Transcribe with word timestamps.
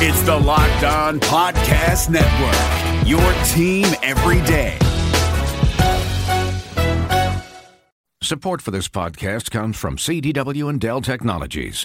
It's 0.00 0.22
the 0.22 0.36
Locked 0.36 0.84
On 0.84 1.18
Podcast 1.18 2.08
Network, 2.08 3.04
your 3.04 3.18
team 3.48 3.84
every 4.04 4.40
day. 4.46 4.78
Support 8.22 8.62
for 8.62 8.70
this 8.70 8.86
podcast 8.86 9.50
comes 9.50 9.76
from 9.76 9.96
CDW 9.96 10.70
and 10.70 10.80
Dell 10.80 11.00
Technologies. 11.00 11.84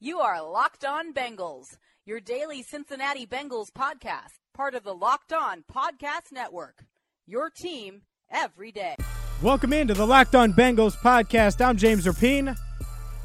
You 0.00 0.20
are 0.20 0.40
Locked 0.40 0.84
On 0.84 1.12
Bengals, 1.12 1.76
your 2.06 2.20
daily 2.20 2.62
Cincinnati 2.62 3.26
Bengals 3.26 3.72
podcast, 3.72 4.38
part 4.54 4.76
of 4.76 4.84
the 4.84 4.94
Locked 4.94 5.32
On 5.32 5.64
Podcast 5.68 6.30
Network. 6.30 6.84
Your 7.26 7.50
team 7.50 8.02
every 8.30 8.70
day. 8.70 8.94
Welcome 9.42 9.72
into 9.72 9.94
the 9.94 10.06
Locked 10.06 10.36
On 10.36 10.52
Bengals 10.52 10.94
podcast. 10.94 11.60
I'm 11.60 11.76
James 11.76 12.06
Rapien. 12.06 12.56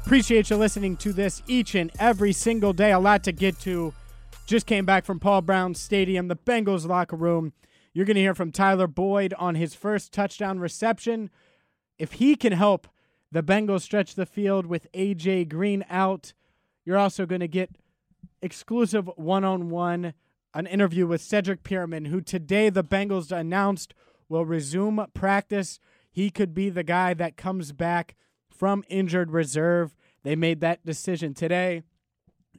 Appreciate 0.04 0.50
you 0.50 0.56
listening 0.56 0.96
to 0.96 1.12
this 1.12 1.44
each 1.46 1.76
and 1.76 1.92
every 2.00 2.32
single 2.32 2.72
day. 2.72 2.90
A 2.90 2.98
lot 2.98 3.22
to 3.22 3.30
get 3.30 3.56
to. 3.60 3.94
Just 4.44 4.66
came 4.66 4.84
back 4.84 5.04
from 5.04 5.20
Paul 5.20 5.42
Brown 5.42 5.76
Stadium, 5.76 6.26
the 6.26 6.34
Bengals 6.34 6.88
locker 6.88 7.14
room. 7.14 7.52
You're 7.92 8.04
going 8.04 8.16
to 8.16 8.20
hear 8.20 8.34
from 8.34 8.50
Tyler 8.50 8.88
Boyd 8.88 9.32
on 9.38 9.54
his 9.54 9.76
first 9.76 10.12
touchdown 10.12 10.58
reception. 10.58 11.30
If 12.00 12.14
he 12.14 12.34
can 12.34 12.52
help 12.52 12.88
the 13.30 13.44
Bengals 13.44 13.82
stretch 13.82 14.16
the 14.16 14.26
field 14.26 14.66
with 14.66 14.90
AJ 14.90 15.50
Green 15.50 15.84
out, 15.88 16.32
you're 16.84 16.98
also 16.98 17.26
going 17.26 17.40
to 17.40 17.48
get 17.48 17.76
exclusive 18.42 19.08
one 19.16 19.44
on 19.44 19.70
one, 19.70 20.14
an 20.52 20.66
interview 20.66 21.06
with 21.06 21.20
Cedric 21.20 21.62
Peerman, 21.62 22.08
who 22.08 22.20
today 22.20 22.70
the 22.70 22.84
Bengals 22.84 23.32
announced 23.32 23.94
will 24.28 24.44
resume 24.44 25.06
practice. 25.14 25.80
He 26.10 26.30
could 26.30 26.54
be 26.54 26.70
the 26.70 26.84
guy 26.84 27.14
that 27.14 27.36
comes 27.36 27.72
back 27.72 28.14
from 28.48 28.84
injured 28.88 29.30
reserve. 29.32 29.96
They 30.22 30.36
made 30.36 30.60
that 30.60 30.84
decision 30.84 31.34
today, 31.34 31.82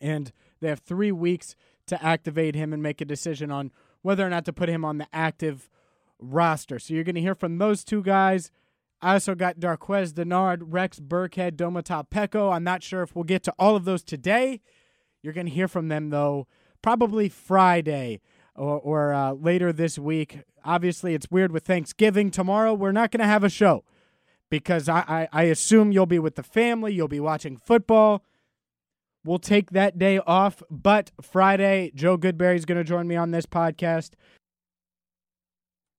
and 0.02 0.32
they 0.60 0.68
have 0.70 0.80
three 0.80 1.12
weeks 1.12 1.56
to 1.88 2.04
activate 2.04 2.56
him 2.56 2.74
and 2.74 2.82
make 2.84 3.02
a 3.02 3.06
decision 3.06 3.52
on 3.52 3.72
whether 4.02 4.26
or 4.26 4.30
not 4.30 4.46
to 4.46 4.54
put 4.54 4.70
him 4.70 4.84
on 4.84 4.98
the 4.98 5.08
active 5.14 5.70
roster. 6.20 6.80
So 6.80 6.94
you're 6.94 7.04
going 7.04 7.16
to 7.16 7.22
hear 7.22 7.36
from 7.36 7.58
those 7.58 7.84
two 7.84 8.04
guys. 8.04 8.52
I 9.06 9.14
also 9.14 9.36
got 9.36 9.60
Darqueze 9.60 10.14
Dennard, 10.14 10.64
Rex 10.66 11.00
Burkhead, 11.00 11.52
Domata 11.52 12.10
Peko. 12.10 12.52
I'm 12.52 12.64
not 12.64 12.82
sure 12.82 13.04
if 13.04 13.16
we'll 13.16 13.24
get 13.24 13.44
to 13.44 13.54
all 13.60 13.76
of 13.76 13.86
those 13.86 14.02
today. 14.02 14.62
You're 15.22 15.32
going 15.32 15.46
to 15.46 15.52
hear 15.52 15.68
from 15.68 15.90
them, 15.90 16.10
though, 16.10 16.48
probably 16.82 17.30
Friday 17.30 18.20
or, 18.56 18.80
or 18.80 19.14
uh, 19.14 19.34
later 19.34 19.72
this 19.72 20.00
week. 20.00 20.40
Obviously, 20.64 21.14
it's 21.14 21.30
weird 21.30 21.52
with 21.52 21.66
Thanksgiving. 21.66 22.32
Tomorrow, 22.32 22.74
we're 22.74 22.92
not 22.92 23.12
going 23.12 23.20
to 23.20 23.28
have 23.28 23.44
a 23.44 23.50
show 23.50 23.84
because 24.50 24.90
I, 24.90 25.04
I, 25.08 25.28
I 25.32 25.44
assume 25.44 25.92
you'll 25.92 26.08
be 26.08 26.18
with 26.18 26.34
the 26.34 26.42
family, 26.42 26.92
you'll 26.92 27.08
be 27.08 27.20
watching 27.20 27.58
football. 27.58 28.24
We'll 29.24 29.38
take 29.38 29.70
that 29.70 30.00
day 30.00 30.18
off, 30.18 30.64
but 30.72 31.12
Friday, 31.22 31.92
Joe 31.94 32.18
Goodberry 32.18 32.56
is 32.56 32.66
going 32.66 32.80
to 32.80 32.84
join 32.84 33.08
me 33.08 33.18
on 33.18 33.30
this 33.30 33.46
podcast. 33.46 34.14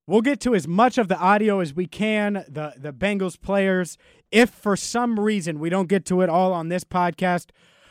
We'll 0.08 0.20
get 0.20 0.38
to 0.40 0.54
as 0.54 0.68
much 0.68 0.98
of 0.98 1.08
the 1.08 1.18
audio 1.18 1.58
as 1.58 1.74
we 1.74 1.86
can, 1.86 2.44
the, 2.48 2.74
the 2.76 2.92
Bengals 2.92 3.40
players. 3.40 3.98
If 4.30 4.50
for 4.50 4.76
some 4.76 5.18
reason 5.18 5.58
we 5.58 5.68
don't 5.68 5.88
get 5.88 6.04
to 6.06 6.20
it 6.20 6.28
all 6.28 6.52
on 6.52 6.68
this 6.68 6.84
podcast, 6.84 7.46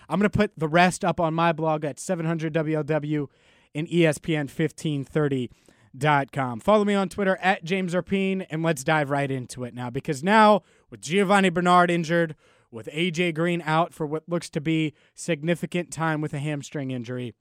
I'm 0.07 0.17
going 0.19 0.29
to 0.29 0.37
put 0.37 0.57
the 0.57 0.69
rest 0.69 1.03
up 1.03 1.19
on 1.19 1.33
my 1.33 1.51
blog 1.51 1.83
at 1.83 1.97
700WLW 1.97 3.27
and 3.73 3.89
ESPN1530.com. 3.89 6.59
Follow 6.61 6.85
me 6.85 6.93
on 6.93 7.09
Twitter 7.09 7.37
at 7.41 7.65
James 7.65 7.93
Rapien, 7.93 8.45
and 8.49 8.63
let's 8.63 8.85
dive 8.85 9.09
right 9.09 9.29
into 9.29 9.65
it 9.65 9.73
now 9.73 9.89
because 9.89 10.23
now, 10.23 10.63
with 10.89 11.01
Giovanni 11.01 11.49
Bernard 11.49 11.91
injured, 11.91 12.37
with 12.71 12.87
AJ 12.87 13.35
Green 13.35 13.61
out 13.65 13.93
for 13.93 14.05
what 14.05 14.29
looks 14.29 14.49
to 14.51 14.61
be 14.61 14.93
significant 15.13 15.91
time 15.91 16.21
with 16.21 16.33
a 16.33 16.39
hamstring 16.39 16.91
injury, 16.91 17.33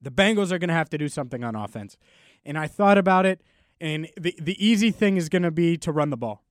the 0.00 0.10
Bengals 0.10 0.50
are 0.50 0.58
going 0.58 0.68
to 0.68 0.74
have 0.74 0.90
to 0.90 0.98
do 0.98 1.08
something 1.08 1.44
on 1.44 1.54
offense. 1.54 1.96
And 2.44 2.58
I 2.58 2.66
thought 2.66 2.98
about 2.98 3.26
it, 3.26 3.40
and 3.82 4.08
the, 4.18 4.34
the 4.40 4.64
easy 4.64 4.92
thing 4.92 5.16
is 5.16 5.28
going 5.28 5.42
to 5.42 5.50
be 5.50 5.76
to 5.78 5.90
run 5.90 6.10
the 6.10 6.16
ball. 6.16 6.44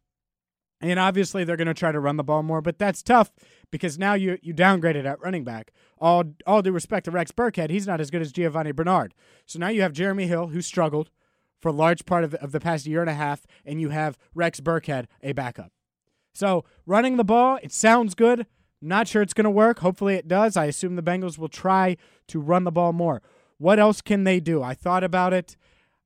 And 0.81 0.99
obviously 0.99 1.43
they're 1.43 1.57
going 1.57 1.67
to 1.67 1.73
try 1.73 1.91
to 1.91 1.99
run 1.99 2.17
the 2.17 2.23
ball 2.23 2.43
more, 2.43 2.61
but 2.61 2.77
that's 2.77 3.01
tough 3.01 3.31
because 3.71 3.97
now 3.97 4.15
you 4.15 4.37
you 4.41 4.53
downgraded 4.53 5.05
at 5.05 5.21
running 5.21 5.43
back. 5.43 5.71
All 5.99 6.23
all 6.45 6.61
due 6.61 6.71
respect 6.71 7.05
to 7.05 7.11
Rex 7.11 7.31
Burkhead, 7.31 7.69
he's 7.69 7.87
not 7.87 8.01
as 8.01 8.11
good 8.11 8.21
as 8.21 8.31
Giovanni 8.31 8.71
Bernard. 8.71 9.13
So 9.45 9.59
now 9.59 9.69
you 9.69 9.81
have 9.81 9.93
Jeremy 9.93 10.27
Hill, 10.27 10.47
who 10.47 10.61
struggled 10.61 11.09
for 11.59 11.69
a 11.69 11.73
large 11.73 12.05
part 12.05 12.23
of 12.23 12.31
the, 12.31 12.41
of 12.41 12.51
the 12.51 12.59
past 12.59 12.85
year 12.85 13.01
and 13.01 13.09
a 13.09 13.13
half, 13.13 13.45
and 13.63 13.79
you 13.79 13.89
have 13.89 14.17
Rex 14.33 14.59
Burkhead, 14.59 15.05
a 15.21 15.31
backup. 15.31 15.71
So 16.33 16.65
running 16.85 17.17
the 17.17 17.23
ball, 17.23 17.59
it 17.61 17.71
sounds 17.71 18.15
good. 18.15 18.47
Not 18.81 19.07
sure 19.07 19.21
it's 19.21 19.33
going 19.33 19.45
to 19.45 19.51
work. 19.51 19.79
Hopefully 19.79 20.15
it 20.15 20.27
does. 20.27 20.57
I 20.57 20.65
assume 20.65 20.95
the 20.95 21.03
Bengals 21.03 21.37
will 21.37 21.49
try 21.49 21.97
to 22.27 22.39
run 22.39 22.63
the 22.63 22.71
ball 22.71 22.91
more. 22.91 23.21
What 23.59 23.77
else 23.77 24.01
can 24.01 24.23
they 24.23 24.39
do? 24.39 24.63
I 24.63 24.73
thought 24.73 25.03
about 25.03 25.33
it. 25.33 25.55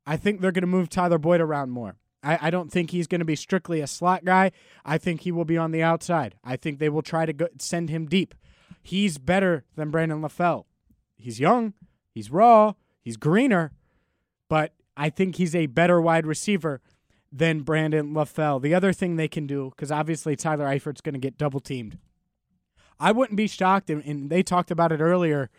I 0.05 0.17
think 0.17 0.41
they're 0.41 0.51
going 0.51 0.61
to 0.61 0.67
move 0.67 0.89
Tyler 0.89 1.17
Boyd 1.17 1.41
around 1.41 1.71
more. 1.71 1.97
I, 2.23 2.39
I 2.43 2.49
don't 2.49 2.71
think 2.71 2.91
he's 2.91 3.07
going 3.07 3.19
to 3.19 3.25
be 3.25 3.35
strictly 3.35 3.81
a 3.81 3.87
slot 3.87 4.25
guy. 4.25 4.51
I 4.83 4.97
think 4.97 5.21
he 5.21 5.31
will 5.31 5.45
be 5.45 5.57
on 5.57 5.71
the 5.71 5.83
outside. 5.83 6.35
I 6.43 6.55
think 6.55 6.79
they 6.79 6.89
will 6.89 7.01
try 7.01 7.25
to 7.25 7.33
go, 7.33 7.47
send 7.59 7.89
him 7.89 8.07
deep. 8.07 8.35
He's 8.81 9.17
better 9.17 9.63
than 9.75 9.91
Brandon 9.91 10.21
LaFell. 10.21 10.65
He's 11.17 11.39
young, 11.39 11.73
he's 12.11 12.29
raw, 12.29 12.73
he's 13.01 13.17
greener, 13.17 13.71
but 14.47 14.73
I 14.97 15.09
think 15.09 15.37
he's 15.37 15.55
a 15.55 15.65
better 15.65 15.99
wide 15.99 16.27
receiver 16.27 16.81
than 17.31 17.61
Brandon 17.61 18.13
LaFell. 18.13 18.61
The 18.61 18.75
other 18.75 18.93
thing 18.93 19.15
they 19.15 19.27
can 19.27 19.47
do, 19.47 19.71
because 19.75 19.91
obviously 19.91 20.35
Tyler 20.35 20.65
Eifert's 20.65 21.01
going 21.01 21.13
to 21.13 21.19
get 21.19 21.37
double 21.37 21.59
teamed. 21.59 21.97
I 22.99 23.11
wouldn't 23.11 23.37
be 23.37 23.47
shocked, 23.47 23.89
and, 23.89 24.03
and 24.05 24.29
they 24.29 24.43
talked 24.43 24.71
about 24.71 24.91
it 24.91 25.01
earlier 25.01 25.49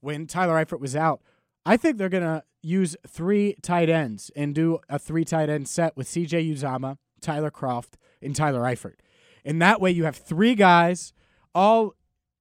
when 0.00 0.26
Tyler 0.26 0.54
Eifert 0.64 0.80
was 0.80 0.96
out. 0.96 1.20
I 1.64 1.76
think 1.76 1.98
they're 1.98 2.08
going 2.08 2.24
to 2.24 2.42
use 2.62 2.96
three 3.06 3.56
tight 3.62 3.88
ends 3.88 4.30
and 4.36 4.54
do 4.54 4.78
a 4.88 4.98
three 4.98 5.24
tight 5.24 5.48
end 5.48 5.68
set 5.68 5.96
with 5.96 6.08
CJ 6.08 6.52
Uzomah, 6.52 6.98
Tyler 7.20 7.50
Kroft, 7.50 7.94
and 8.22 8.34
Tyler 8.34 8.62
Eifert. 8.62 8.96
And 9.44 9.60
that 9.62 9.80
way 9.80 9.90
you 9.90 10.04
have 10.04 10.16
three 10.16 10.54
guys, 10.54 11.12
all 11.54 11.94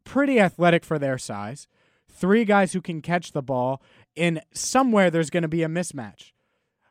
pretty 0.03 0.40
athletic 0.40 0.84
for 0.84 0.99
their 0.99 1.17
size, 1.17 1.67
three 2.09 2.46
guys 2.46 2.73
who 2.73 2.82
can 2.82 3.02
catch 3.02 3.32
the 3.32 3.41
ball, 3.41 3.82
and 4.17 4.41
somewhere 4.53 5.09
there's 5.09 5.29
going 5.29 5.44
to 5.44 5.49
be 5.49 5.64
a 5.64 5.67
mismatch. 5.67 6.32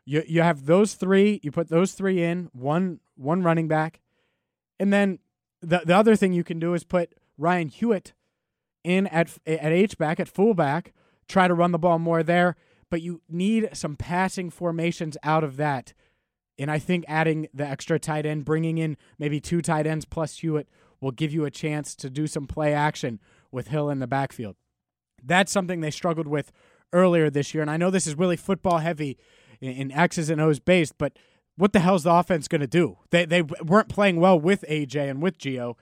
You 0.04 0.22
you 0.26 0.40
have 0.40 0.64
those 0.64 0.94
three, 0.94 1.40
you 1.42 1.50
put 1.50 1.68
those 1.68 1.92
three 1.92 2.22
in, 2.22 2.48
one 2.52 3.00
one 3.16 3.42
running 3.42 3.68
back, 3.68 4.00
and 4.80 4.92
then 4.92 5.18
the 5.60 5.82
the 5.84 5.94
other 5.94 6.16
thing 6.16 6.32
you 6.32 6.44
can 6.44 6.58
do 6.58 6.72
is 6.72 6.84
put 6.84 7.12
Ryan 7.36 7.68
Hewitt 7.68 8.14
in 8.84 9.06
at 9.08 9.36
at 9.46 9.72
H 9.72 9.98
back 9.98 10.18
at 10.18 10.28
fullback, 10.28 10.94
try 11.28 11.48
to 11.48 11.54
run 11.54 11.72
the 11.72 11.78
ball 11.78 11.98
more 11.98 12.22
there, 12.22 12.56
but 12.90 13.02
you 13.02 13.20
need 13.28 13.68
some 13.72 13.96
passing 13.96 14.50
formations 14.50 15.16
out 15.22 15.44
of 15.44 15.56
that. 15.56 15.92
And 16.58 16.70
I 16.70 16.78
think 16.78 17.04
adding 17.06 17.48
the 17.54 17.66
extra 17.66 17.98
tight 17.98 18.26
end, 18.26 18.44
bringing 18.44 18.78
in 18.78 18.96
maybe 19.18 19.40
two 19.40 19.62
tight 19.62 19.86
ends 19.86 20.04
plus 20.04 20.38
Hewitt 20.38 20.68
will 21.00 21.12
give 21.12 21.32
you 21.32 21.44
a 21.44 21.50
chance 21.50 21.94
to 21.94 22.10
do 22.10 22.26
some 22.26 22.46
play 22.46 22.74
action 22.74 23.20
with 23.52 23.68
Hill 23.68 23.88
in 23.90 24.00
the 24.00 24.06
backfield. 24.06 24.56
That's 25.22 25.52
something 25.52 25.80
they 25.80 25.90
struggled 25.90 26.26
with 26.26 26.52
earlier 26.92 27.30
this 27.30 27.54
year. 27.54 27.62
And 27.62 27.70
I 27.70 27.76
know 27.76 27.90
this 27.90 28.06
is 28.06 28.16
really 28.16 28.36
football 28.36 28.78
heavy 28.78 29.18
in, 29.60 29.92
X's 29.92 30.30
and 30.30 30.40
O's 30.40 30.58
based, 30.58 30.94
but 30.98 31.16
what 31.56 31.72
the 31.72 31.80
hell's 31.80 32.04
the 32.04 32.12
offense 32.12 32.48
going 32.48 32.60
to 32.60 32.66
do? 32.66 32.98
They, 33.10 33.24
they 33.24 33.42
weren't 33.42 33.88
playing 33.88 34.20
well 34.20 34.38
with 34.38 34.64
AJ 34.68 35.10
and 35.10 35.22
with 35.22 35.38
Gio. 35.38 35.74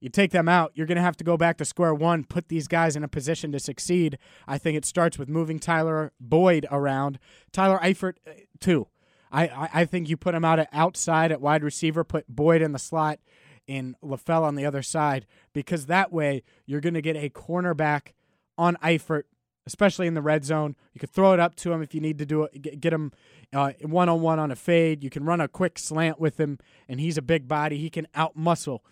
You 0.00 0.08
take 0.08 0.30
them 0.30 0.48
out, 0.48 0.72
you're 0.74 0.86
going 0.86 0.96
to 0.96 1.02
have 1.02 1.16
to 1.18 1.24
go 1.24 1.36
back 1.36 1.58
to 1.58 1.64
square 1.64 1.94
one, 1.94 2.24
put 2.24 2.48
these 2.48 2.66
guys 2.66 2.96
in 2.96 3.04
a 3.04 3.08
position 3.08 3.52
to 3.52 3.60
succeed. 3.60 4.18
I 4.48 4.56
think 4.56 4.76
it 4.76 4.86
starts 4.86 5.18
with 5.18 5.28
moving 5.28 5.58
Tyler 5.58 6.12
Boyd 6.18 6.66
around. 6.70 7.18
Tyler 7.52 7.78
Eifert, 7.82 8.14
uh, 8.26 8.32
too. 8.60 8.88
I, 9.30 9.68
I, 9.72 9.84
think 9.84 10.08
you 10.08 10.16
put 10.16 10.34
him 10.34 10.44
out 10.44 10.58
at 10.58 10.68
outside 10.72 11.30
at 11.30 11.40
wide 11.40 11.62
receiver, 11.62 12.02
put 12.02 12.26
Boyd 12.28 12.62
in 12.62 12.72
the 12.72 12.80
slot, 12.80 13.20
and 13.68 13.94
LaFell 14.02 14.42
on 14.42 14.56
the 14.56 14.66
other 14.66 14.82
side, 14.82 15.24
because 15.52 15.86
that 15.86 16.12
way 16.12 16.42
you're 16.66 16.80
going 16.80 16.94
to 16.94 17.02
get 17.02 17.14
a 17.14 17.30
cornerback 17.30 18.14
on 18.58 18.76
Eifert, 18.82 19.24
especially 19.66 20.08
in 20.08 20.14
the 20.14 20.22
red 20.22 20.44
zone. 20.44 20.74
You 20.92 20.98
could 20.98 21.10
throw 21.10 21.32
it 21.32 21.38
up 21.38 21.54
to 21.56 21.72
him 21.72 21.80
if 21.80 21.94
you 21.94 22.00
need 22.00 22.18
to 22.18 22.26
do 22.26 22.42
it, 22.44 22.80
get 22.80 22.92
him 22.92 23.12
one 23.52 24.08
on 24.08 24.20
one 24.20 24.40
on 24.40 24.50
a 24.50 24.56
fade. 24.56 25.04
You 25.04 25.10
can 25.10 25.24
run 25.24 25.40
a 25.40 25.46
quick 25.46 25.78
slant 25.78 26.18
with 26.18 26.40
him, 26.40 26.58
and 26.88 26.98
he's 26.98 27.16
a 27.16 27.22
big 27.22 27.46
body. 27.46 27.78
He 27.78 27.90
can 27.90 28.08
out 28.16 28.34
muscle 28.34 28.84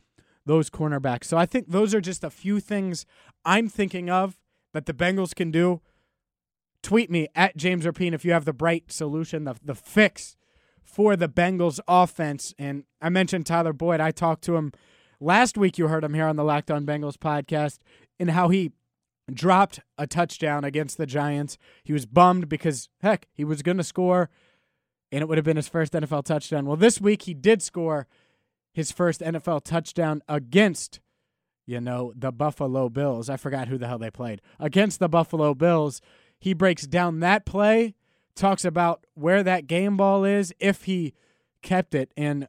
those 0.48 0.70
cornerbacks. 0.70 1.24
So 1.24 1.36
I 1.36 1.46
think 1.46 1.68
those 1.68 1.94
are 1.94 2.00
just 2.00 2.24
a 2.24 2.30
few 2.30 2.58
things 2.58 3.04
I'm 3.44 3.68
thinking 3.68 4.08
of 4.10 4.38
that 4.72 4.86
the 4.86 4.94
Bengals 4.94 5.34
can 5.34 5.50
do. 5.50 5.82
Tweet 6.82 7.10
me 7.10 7.28
at 7.34 7.56
James 7.56 7.84
Rapien 7.84 8.14
if 8.14 8.24
you 8.24 8.32
have 8.32 8.46
the 8.46 8.52
bright 8.52 8.90
solution, 8.90 9.44
the, 9.44 9.56
the 9.62 9.74
fix 9.74 10.36
for 10.82 11.16
the 11.16 11.28
Bengals 11.28 11.80
offense. 11.86 12.54
And 12.58 12.84
I 13.00 13.10
mentioned 13.10 13.46
Tyler 13.46 13.74
Boyd. 13.74 14.00
I 14.00 14.10
talked 14.10 14.42
to 14.44 14.56
him 14.56 14.72
last 15.20 15.58
week. 15.58 15.76
You 15.76 15.88
heard 15.88 16.02
him 16.02 16.14
here 16.14 16.26
on 16.26 16.36
the 16.36 16.44
Locked 16.44 16.70
On 16.70 16.86
Bengals 16.86 17.18
podcast 17.18 17.78
and 18.18 18.30
how 18.30 18.48
he 18.48 18.72
dropped 19.30 19.80
a 19.98 20.06
touchdown 20.06 20.64
against 20.64 20.96
the 20.96 21.04
Giants. 21.04 21.58
He 21.84 21.92
was 21.92 22.06
bummed 22.06 22.48
because, 22.48 22.88
heck, 23.02 23.28
he 23.34 23.44
was 23.44 23.62
going 23.62 23.76
to 23.76 23.84
score 23.84 24.30
and 25.12 25.20
it 25.20 25.28
would 25.28 25.36
have 25.36 25.44
been 25.44 25.56
his 25.56 25.68
first 25.68 25.92
NFL 25.92 26.24
touchdown. 26.24 26.64
Well, 26.64 26.76
this 26.76 27.00
week 27.00 27.22
he 27.22 27.34
did 27.34 27.62
score 27.62 28.06
his 28.78 28.92
first 28.92 29.22
NFL 29.22 29.64
touchdown 29.64 30.22
against, 30.28 31.00
you 31.66 31.80
know, 31.80 32.12
the 32.14 32.30
Buffalo 32.30 32.88
Bills. 32.88 33.28
I 33.28 33.36
forgot 33.36 33.66
who 33.66 33.76
the 33.76 33.88
hell 33.88 33.98
they 33.98 34.08
played. 34.08 34.40
Against 34.60 35.00
the 35.00 35.08
Buffalo 35.08 35.52
Bills. 35.52 36.00
He 36.38 36.54
breaks 36.54 36.86
down 36.86 37.18
that 37.18 37.44
play, 37.44 37.96
talks 38.36 38.64
about 38.64 39.04
where 39.14 39.42
that 39.42 39.66
game 39.66 39.96
ball 39.96 40.24
is, 40.24 40.54
if 40.60 40.84
he 40.84 41.14
kept 41.60 41.92
it, 41.92 42.12
and 42.16 42.46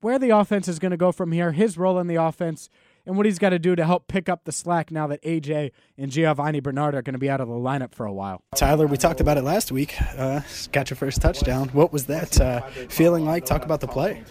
where 0.00 0.16
the 0.16 0.30
offense 0.30 0.68
is 0.68 0.78
going 0.78 0.92
to 0.92 0.96
go 0.96 1.10
from 1.10 1.32
here, 1.32 1.50
his 1.50 1.76
role 1.76 1.98
in 1.98 2.06
the 2.06 2.22
offense, 2.22 2.70
and 3.06 3.16
what 3.16 3.26
he's 3.26 3.38
got 3.38 3.50
to 3.50 3.58
do 3.58 3.76
to 3.76 3.84
help 3.84 4.08
pick 4.08 4.28
up 4.28 4.44
the 4.44 4.52
slack 4.52 4.90
now 4.90 5.06
that 5.06 5.22
AJ 5.22 5.72
and 5.98 6.10
Giovanni 6.10 6.60
Bernard 6.60 6.94
are 6.94 7.02
going 7.02 7.14
to 7.14 7.18
be 7.18 7.30
out 7.30 7.40
of 7.40 7.48
the 7.48 7.54
lineup 7.54 7.94
for 7.94 8.06
a 8.06 8.12
while. 8.12 8.42
Tyler, 8.56 8.86
we 8.86 8.96
talked 8.96 9.20
about 9.20 9.36
it 9.36 9.42
last 9.42 9.70
week. 9.70 10.00
Uh, 10.16 10.40
got 10.72 10.90
your 10.90 10.96
first 10.96 11.20
touchdown. 11.20 11.68
What 11.68 11.92
was 11.92 12.06
that 12.06 12.40
uh, 12.40 12.62
feeling 12.88 13.24
like? 13.24 13.44
Talk 13.44 13.64
about 13.64 13.80
the 13.80 13.88
play. 13.88 14.22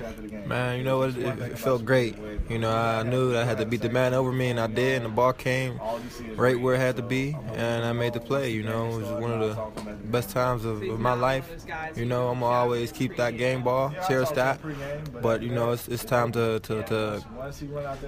Man, 0.46 0.78
you 0.78 0.84
know 0.84 1.00
what? 1.00 1.12
It, 1.12 1.40
it, 1.40 1.60
felt 1.60 1.86
great. 1.86 2.16
You 2.50 2.60
know, 2.60 2.76
I 2.76 3.04
knew 3.04 3.36
I 3.36 3.44
had 3.44 3.58
to 3.60 3.66
beat 3.66 3.82
the 3.82 3.90
man 3.90 4.14
over 4.14 4.32
me, 4.32 4.50
and 4.50 4.60
I 4.60 4.68
did. 4.68 4.98
And 4.98 5.06
the 5.06 5.10
ball 5.10 5.34
came 5.34 5.80
right 6.36 6.60
where 6.60 6.76
it 6.76 6.80
had 6.80 6.96
to 6.98 7.02
be, 7.04 7.38
and 7.54 7.86
I 7.86 7.94
made 7.94 8.14
the 8.14 8.20
play. 8.20 8.52
You 8.52 8.64
know, 8.64 8.90
it 8.90 9.02
was 9.02 9.12
one 9.22 9.32
of 9.32 9.40
the 9.40 9.94
best 10.08 10.30
times 10.32 10.66
of, 10.66 10.82
of 10.84 11.00
my 11.00 11.14
life. 11.14 11.66
You 11.96 12.06
know, 12.06 12.30
I'm 12.30 12.40
gonna 12.40 12.54
always 12.54 12.92
keep 12.92 13.18
that 13.18 13.38
game 13.38 13.64
ball, 13.64 13.94
cherish 14.08 14.30
that. 14.30 14.60
But 15.22 15.42
you 15.42 15.52
know, 15.52 15.72
it's, 15.72 15.88
it's 15.88 16.04
time 16.04 16.32
to, 16.34 16.60
to, 16.62 16.84
to 16.84 17.26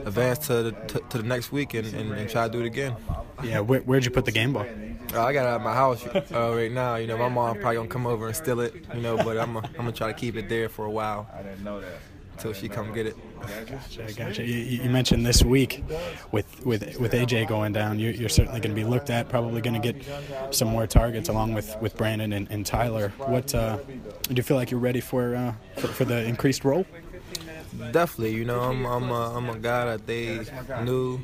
advance 0.05 0.47
to 0.47 0.54
to 0.63 0.71
the, 0.71 0.71
to, 0.71 0.99
to 1.09 1.17
the 1.17 1.23
next 1.23 1.51
week 1.51 1.73
and, 1.73 1.87
and, 1.93 2.11
and, 2.11 2.29
try 2.29 2.47
to 2.47 2.51
do 2.51 2.61
it 2.61 2.65
again. 2.65 2.95
Yeah, 3.43 3.59
where, 3.59 3.81
where'd 3.81 4.05
you 4.05 4.11
put 4.11 4.25
the 4.25 4.31
game 4.31 4.53
ball? 4.53 4.65
Uh, 5.13 5.23
I 5.23 5.33
got 5.33 5.45
it 5.45 5.55
at 5.55 5.61
my 5.61 5.73
house 5.73 6.05
uh, 6.07 6.53
right 6.55 6.71
now. 6.71 6.95
You 6.95 7.07
know, 7.07 7.17
my 7.17 7.29
mom 7.29 7.59
probably 7.59 7.75
gonna 7.75 7.87
come 7.87 8.07
over 8.07 8.27
and 8.27 8.35
steal 8.35 8.59
it. 8.59 8.73
You 8.93 9.01
know, 9.01 9.17
but 9.17 9.37
I'm 9.37 9.53
gonna, 9.53 9.67
I'm 9.69 9.85
gonna 9.85 9.91
try 9.91 10.07
to 10.07 10.13
keep 10.13 10.35
it 10.35 10.49
there 10.49 10.69
for 10.69 10.85
a 10.85 10.91
while. 10.91 11.29
I 11.33 11.43
didn't 11.43 11.63
know 11.63 11.79
that. 11.81 11.99
Until 12.33 12.51
she 12.51 12.67
come 12.67 12.91
get 12.91 13.05
it. 13.05 13.15
Gotcha, 13.39 14.13
gotcha. 14.13 14.43
You, 14.43 14.81
you, 14.83 14.89
mentioned 14.89 15.25
this 15.25 15.41
week 15.41 15.85
with 16.33 16.65
with 16.65 16.99
with 16.99 17.13
AJ 17.13 17.47
going 17.47 17.71
down, 17.71 17.97
you're, 17.97 18.11
you're 18.11 18.27
certainly 18.27 18.59
going 18.59 18.75
to 18.75 18.81
be 18.81 18.83
looked 18.83 19.09
at. 19.09 19.29
Probably 19.29 19.61
going 19.61 19.81
to 19.81 19.93
get 19.93 20.05
some 20.53 20.67
more 20.67 20.85
targets 20.85 21.29
along 21.29 21.53
with, 21.53 21.77
with 21.79 21.95
Brandon 21.95 22.33
and, 22.33 22.51
and 22.51 22.65
Tyler. 22.65 23.13
What 23.19 23.55
uh, 23.55 23.77
do 23.77 24.33
you 24.35 24.43
feel 24.43 24.57
like 24.57 24.69
you're 24.69 24.81
ready 24.81 24.99
for, 24.99 25.33
uh, 25.33 25.53
for 25.77 25.87
for 25.87 26.03
the 26.03 26.25
increased 26.25 26.65
role? 26.65 26.85
Definitely, 27.91 28.35
you 28.35 28.45
know, 28.45 28.59
I'm 28.61 28.85
I'm 28.85 29.09
a, 29.09 29.37
I'm 29.37 29.49
a 29.49 29.57
guy 29.57 29.85
that 29.85 30.05
they 30.07 30.45
knew 30.83 31.19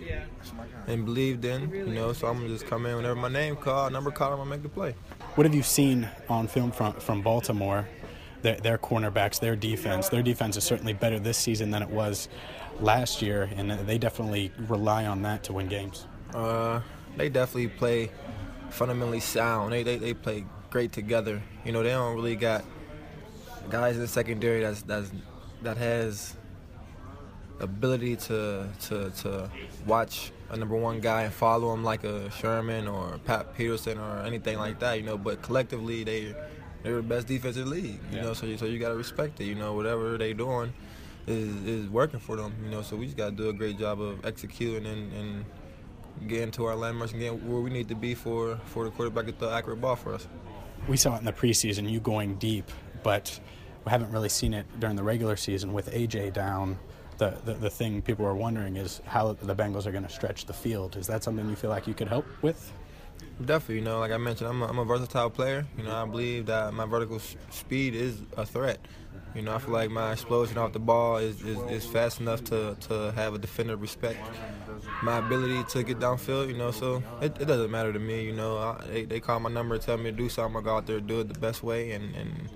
and 0.88 1.06
believed 1.06 1.45
in, 1.45 1.69
you 1.71 1.86
know, 1.88 2.13
so 2.13 2.27
I'm 2.27 2.38
gonna 2.38 2.50
just 2.50 2.68
come 2.68 2.86
in 2.86 2.95
whenever 2.95 3.15
my 3.15 3.30
name 3.30 3.56
called, 3.56 3.94
number 3.94 4.12
called, 4.12 4.33
I'm 4.33 4.38
gonna 4.39 4.50
make 4.50 4.63
the 4.63 4.69
play. 4.69 4.95
What 5.36 5.45
have 5.45 5.56
you 5.56 5.63
seen 5.63 6.09
on 6.30 6.48
film 6.48 6.71
from 6.71 6.94
from 6.94 7.21
Baltimore? 7.21 7.88
Their, 8.42 8.56
their 8.56 8.77
cornerbacks, 8.80 9.39
their 9.39 9.56
defense. 9.56 10.09
Their 10.09 10.24
defense 10.24 10.57
is 10.57 10.63
certainly 10.63 10.94
better 10.94 11.19
this 11.19 11.38
season 11.38 11.69
than 11.69 11.83
it 11.83 11.89
was 11.89 12.27
last 12.80 13.21
year, 13.21 13.47
and 13.56 13.69
they 13.69 14.00
definitely 14.00 14.51
rely 14.68 15.06
on 15.06 15.21
that 15.21 15.44
to 15.44 15.54
win 15.54 15.68
games. 15.68 16.07
Uh, 16.33 16.81
they 17.18 17.30
definitely 17.30 17.68
play 17.68 18.09
fundamentally 18.71 19.19
sound. 19.19 19.71
They, 19.71 19.83
they 19.83 19.97
they 19.97 20.13
play 20.15 20.45
great 20.71 20.92
together. 20.92 21.42
You 21.65 21.71
know, 21.71 21.83
they 21.83 21.89
don't 21.89 22.15
really 22.15 22.36
got 22.36 22.65
guys 23.69 23.95
in 23.95 24.01
the 24.01 24.07
secondary 24.07 24.62
that's 24.62 24.81
that's 24.81 25.12
that 25.62 25.77
has 25.77 26.36
ability 27.62 28.16
to 28.16 28.68
to 28.81 29.10
to 29.12 29.50
watch 29.86 30.31
a 30.50 30.58
number 30.58 30.75
one 30.75 31.00
guy 31.00 31.24
and 31.24 31.34
follow 31.34 31.74
him 31.74 31.84
like 31.84 32.04
a 32.04 32.30
Sherman 32.31 32.88
or 32.88 33.19
Pat 33.25 33.56
Peterson 33.56 33.98
or 33.98 34.24
anything 34.24 34.58
like 34.58 34.80
that, 34.80 34.98
you 35.00 35.06
know. 35.06 35.18
But 35.18 35.42
collectively, 35.42 36.04
they 36.04 36.36
they're 36.84 36.98
the 36.98 37.04
best 37.04 37.28
defensive 37.28 37.68
league, 37.68 38.00
you 38.12 38.18
yeah. 38.18 38.22
know. 38.24 38.34
So 38.34 38.46
you, 38.46 38.58
so 38.58 38.66
you 38.66 38.80
got 38.80 38.90
to 38.90 38.96
respect 38.96 39.40
it, 39.40 39.46
you 39.46 39.56
know. 39.56 39.74
Whatever 39.74 40.18
they 40.18 40.34
doing 40.34 40.74
is 41.28 41.56
is 41.66 41.90
working 41.90 42.19
for 42.19 42.36
them, 42.36 42.54
you 42.63 42.72
know. 42.72 42.81
So 42.81 42.96
we 42.96 43.06
just 43.06 43.18
got 43.18 43.30
to 43.30 43.36
do 43.36 43.50
a 43.50 43.54
great 43.54 43.78
job 43.78 44.02
of 44.02 44.25
executing 44.25 44.86
and, 44.86 45.14
and 45.14 45.46
getting 46.28 46.52
to 46.52 46.66
our 46.66 46.75
landmarks 46.75 47.14
and 47.14 47.22
getting 47.22 47.52
where 47.52 47.62
we 47.62 47.69
need 47.69 47.88
to 47.90 47.96
be 47.96 48.14
for 48.14 48.57
for 48.66 48.86
the 48.86 48.92
quarterback 48.92 49.25
to 49.28 49.31
throw 49.31 49.52
accurate 49.52 49.80
ball 49.80 49.96
for 49.96 50.14
us. 50.14 50.28
We 50.88 50.98
saw 50.98 51.16
it 51.16 51.19
in 51.19 51.25
the 51.25 51.34
preseason, 51.34 51.90
you 51.90 52.00
going 52.00 52.36
deep, 52.36 52.69
but 53.04 53.40
we 53.86 53.92
haven't 53.92 54.12
really 54.12 54.30
seen 54.30 54.54
it 54.54 54.66
during 54.80 54.96
the 54.96 55.04
regular 55.04 55.36
season 55.36 55.74
with 55.74 55.92
AJ 55.92 56.34
down. 56.34 56.80
The, 57.21 57.38
the, 57.45 57.53
the 57.53 57.69
thing 57.69 58.01
people 58.01 58.25
are 58.25 58.33
wondering 58.33 58.77
is 58.77 59.00
how 59.06 59.33
the 59.33 59.56
Bengals 59.56 59.85
are 59.85 59.91
going 59.91 60.06
to 60.06 60.09
stretch 60.09 60.45
the 60.45 60.53
field. 60.53 60.95
Is 60.95 61.06
that 61.06 61.23
something 61.23 61.47
you 61.47 61.56
feel 61.56 61.69
like 61.69 61.85
you 61.85 61.94
could 61.94 62.07
help 62.07 62.25
with? 62.41 62.73
Definitely, 63.45 63.75
you 63.75 63.81
know, 63.81 64.00
like 64.00 64.12
I 64.12 64.18
mentioned, 64.18 64.50
I'm 64.50 64.63
a, 64.63 64.65
I'm 64.65 64.79
a 64.79 64.85
versatile 64.85 65.29
player. 65.29 65.63
You 65.77 65.83
know, 65.83 65.95
I 65.95 66.03
believe 66.06 66.47
that 66.47 66.73
my 66.73 66.88
vertical 66.88 67.19
speed 67.51 67.94
is 67.94 68.23
a 68.38 68.44
threat. 68.44 68.79
You 69.35 69.44
know, 69.44 69.53
I 69.53 69.59
feel 69.59 69.71
like 69.71 69.91
my 69.91 70.13
explosion 70.13 70.57
off 70.57 70.73
the 70.73 70.79
ball 70.79 71.18
is, 71.18 71.44
is, 71.44 71.59
is, 71.69 71.85
fast 71.85 72.21
enough 72.21 72.44
to, 72.45 72.75
to 72.88 73.12
have 73.12 73.35
a 73.35 73.38
defender 73.38 73.75
respect 73.75 74.18
my 75.03 75.19
ability 75.19 75.63
to 75.65 75.83
get 75.83 76.00
downfield, 76.00 76.47
you 76.47 76.57
know, 76.57 76.71
so 76.71 77.03
it, 77.21 77.39
it 77.39 77.45
doesn't 77.45 77.69
matter 77.69 77.94
to 77.94 77.99
me, 77.99 78.25
you 78.25 78.33
know. 78.33 78.57
I, 78.57 78.83
they, 78.87 79.06
they 79.06 79.19
call 79.19 79.40
my 79.40 79.51
number, 79.51 79.78
tell 79.78 79.97
me 79.97 80.06
to 80.06 80.11
do 80.11 80.28
something, 80.28 80.59
I 80.59 80.63
go 80.63 80.75
out 80.75 80.87
there 80.87 80.97
and 80.97 81.07
do 81.07 81.19
it 81.19 81.31
the 81.31 81.40
best 81.40 81.61
way, 81.61 81.92
and, 81.92 82.16
and 82.16 82.49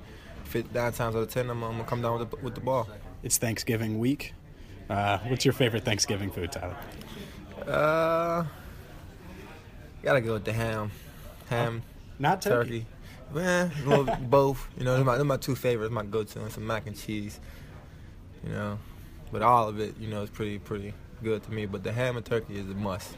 fit 0.44 0.74
nine 0.74 0.92
times 0.92 1.16
out 1.16 1.22
of 1.22 1.30
ten, 1.30 1.52
I'm, 1.52 1.64
I'm, 1.64 1.74
gonna 1.74 1.84
come 1.84 2.02
down 2.02 2.18
with 2.18 2.32
the, 2.32 2.38
with 2.38 2.56
the 2.56 2.62
ball. 2.62 2.90
It's 3.22 3.38
Thanksgiving 3.38 4.00
week. 4.00 4.34
Uh, 4.90 5.18
what's 5.28 5.46
your 5.46 5.54
favorite 5.54 5.84
Thanksgiving 5.84 6.32
food, 6.32 6.52
Tyler? 6.52 6.78
Uh, 7.68 8.46
gotta 10.04 10.22
go 10.22 10.34
with 10.34 10.46
the 10.46 10.54
ham, 10.54 10.92
ham, 11.50 11.82
oh, 11.84 11.90
not 12.20 12.42
turkey. 12.42 12.82
turkey. 12.82 12.86
Man, 13.34 13.72
both. 14.30 14.68
You 14.78 14.86
know, 14.86 14.96
they're 14.96 15.06
my, 15.06 15.16
they're 15.16 15.26
my 15.26 15.38
two 15.38 15.56
favorites. 15.56 15.92
My 15.92 16.04
go-to 16.04 16.42
and 16.42 16.52
some 16.52 16.68
mac 16.68 16.86
and 16.86 16.96
cheese. 16.96 17.40
You 18.44 18.52
know, 18.52 18.80
but 19.32 19.42
all 19.42 19.68
of 19.68 19.80
it, 19.80 19.98
you 20.00 20.08
know, 20.08 20.22
is 20.22 20.30
pretty 20.30 20.60
pretty 20.60 20.94
good 21.24 21.42
to 21.44 21.52
me. 21.52 21.66
But 21.66 21.84
the 21.84 21.92
ham 21.92 22.18
and 22.18 22.26
turkey 22.26 22.58
is 22.58 22.70
a 22.70 22.76
must. 22.76 23.18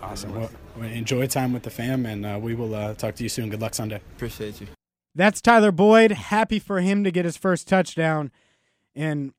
Awesome. 0.00 0.34
Well, 0.34 0.50
enjoy 0.82 1.26
time 1.26 1.52
with 1.52 1.64
the 1.64 1.70
fam, 1.70 2.06
and 2.06 2.24
uh, 2.24 2.38
we 2.40 2.54
will 2.54 2.74
uh, 2.74 2.94
talk 2.94 3.16
to 3.16 3.22
you 3.22 3.28
soon. 3.28 3.50
Good 3.50 3.60
luck 3.60 3.74
Sunday. 3.74 4.00
Appreciate 4.16 4.60
you. 4.60 4.68
That's 5.14 5.40
Tyler 5.40 5.72
Boyd. 5.72 6.12
Happy 6.12 6.58
for 6.58 6.80
him 6.80 7.04
to 7.04 7.10
get 7.10 7.24
his 7.24 7.36
first 7.36 7.68
touchdown. 7.68 8.30
And 8.94 9.32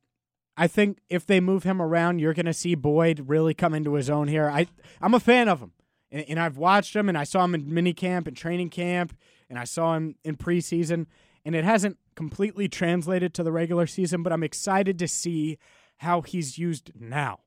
I 0.58 0.68
think 0.68 1.00
if 1.10 1.26
they 1.26 1.40
move 1.40 1.64
him 1.64 1.82
around, 1.82 2.20
you're 2.20 2.34
going 2.34 2.46
to 2.46 2.54
see 2.54 2.76
Boyd 2.76 3.26
really 3.28 3.54
come 3.54 3.74
into 3.74 3.96
his 3.96 4.10
own 4.10 4.28
here. 4.28 4.50
I, 4.50 4.68
I'm 5.02 5.14
a 5.14 5.20
fan 5.20 5.50
of 5.50 5.60
him. 5.60 5.74
And, 6.12 6.26
and 6.30 6.40
I've 6.40 6.58
watched 6.58 6.96
him, 6.96 7.10
and 7.10 7.18
I 7.18 7.26
saw 7.26 7.44
him 7.44 7.56
in 7.56 7.74
mini 7.74 7.94
camp 7.94 8.28
and 8.28 8.38
training 8.38 8.70
camp, 8.70 9.16
and 9.50 9.60
I 9.60 9.66
saw 9.66 9.96
him 9.96 10.16
in 10.24 10.38
preseason. 10.38 11.08
And 11.44 11.56
it 11.56 11.66
hasn't 11.66 11.98
completely 12.16 12.68
translated 12.68 13.34
to 13.34 13.44
the 13.44 13.52
regular 13.52 13.86
season, 13.86 14.24
but 14.24 14.32
I'm 14.32 14.44
excited 14.44 14.98
to 15.00 15.08
see 15.08 15.58
how 15.98 16.22
he's 16.22 16.58
used 16.58 16.92
now. 16.98 17.42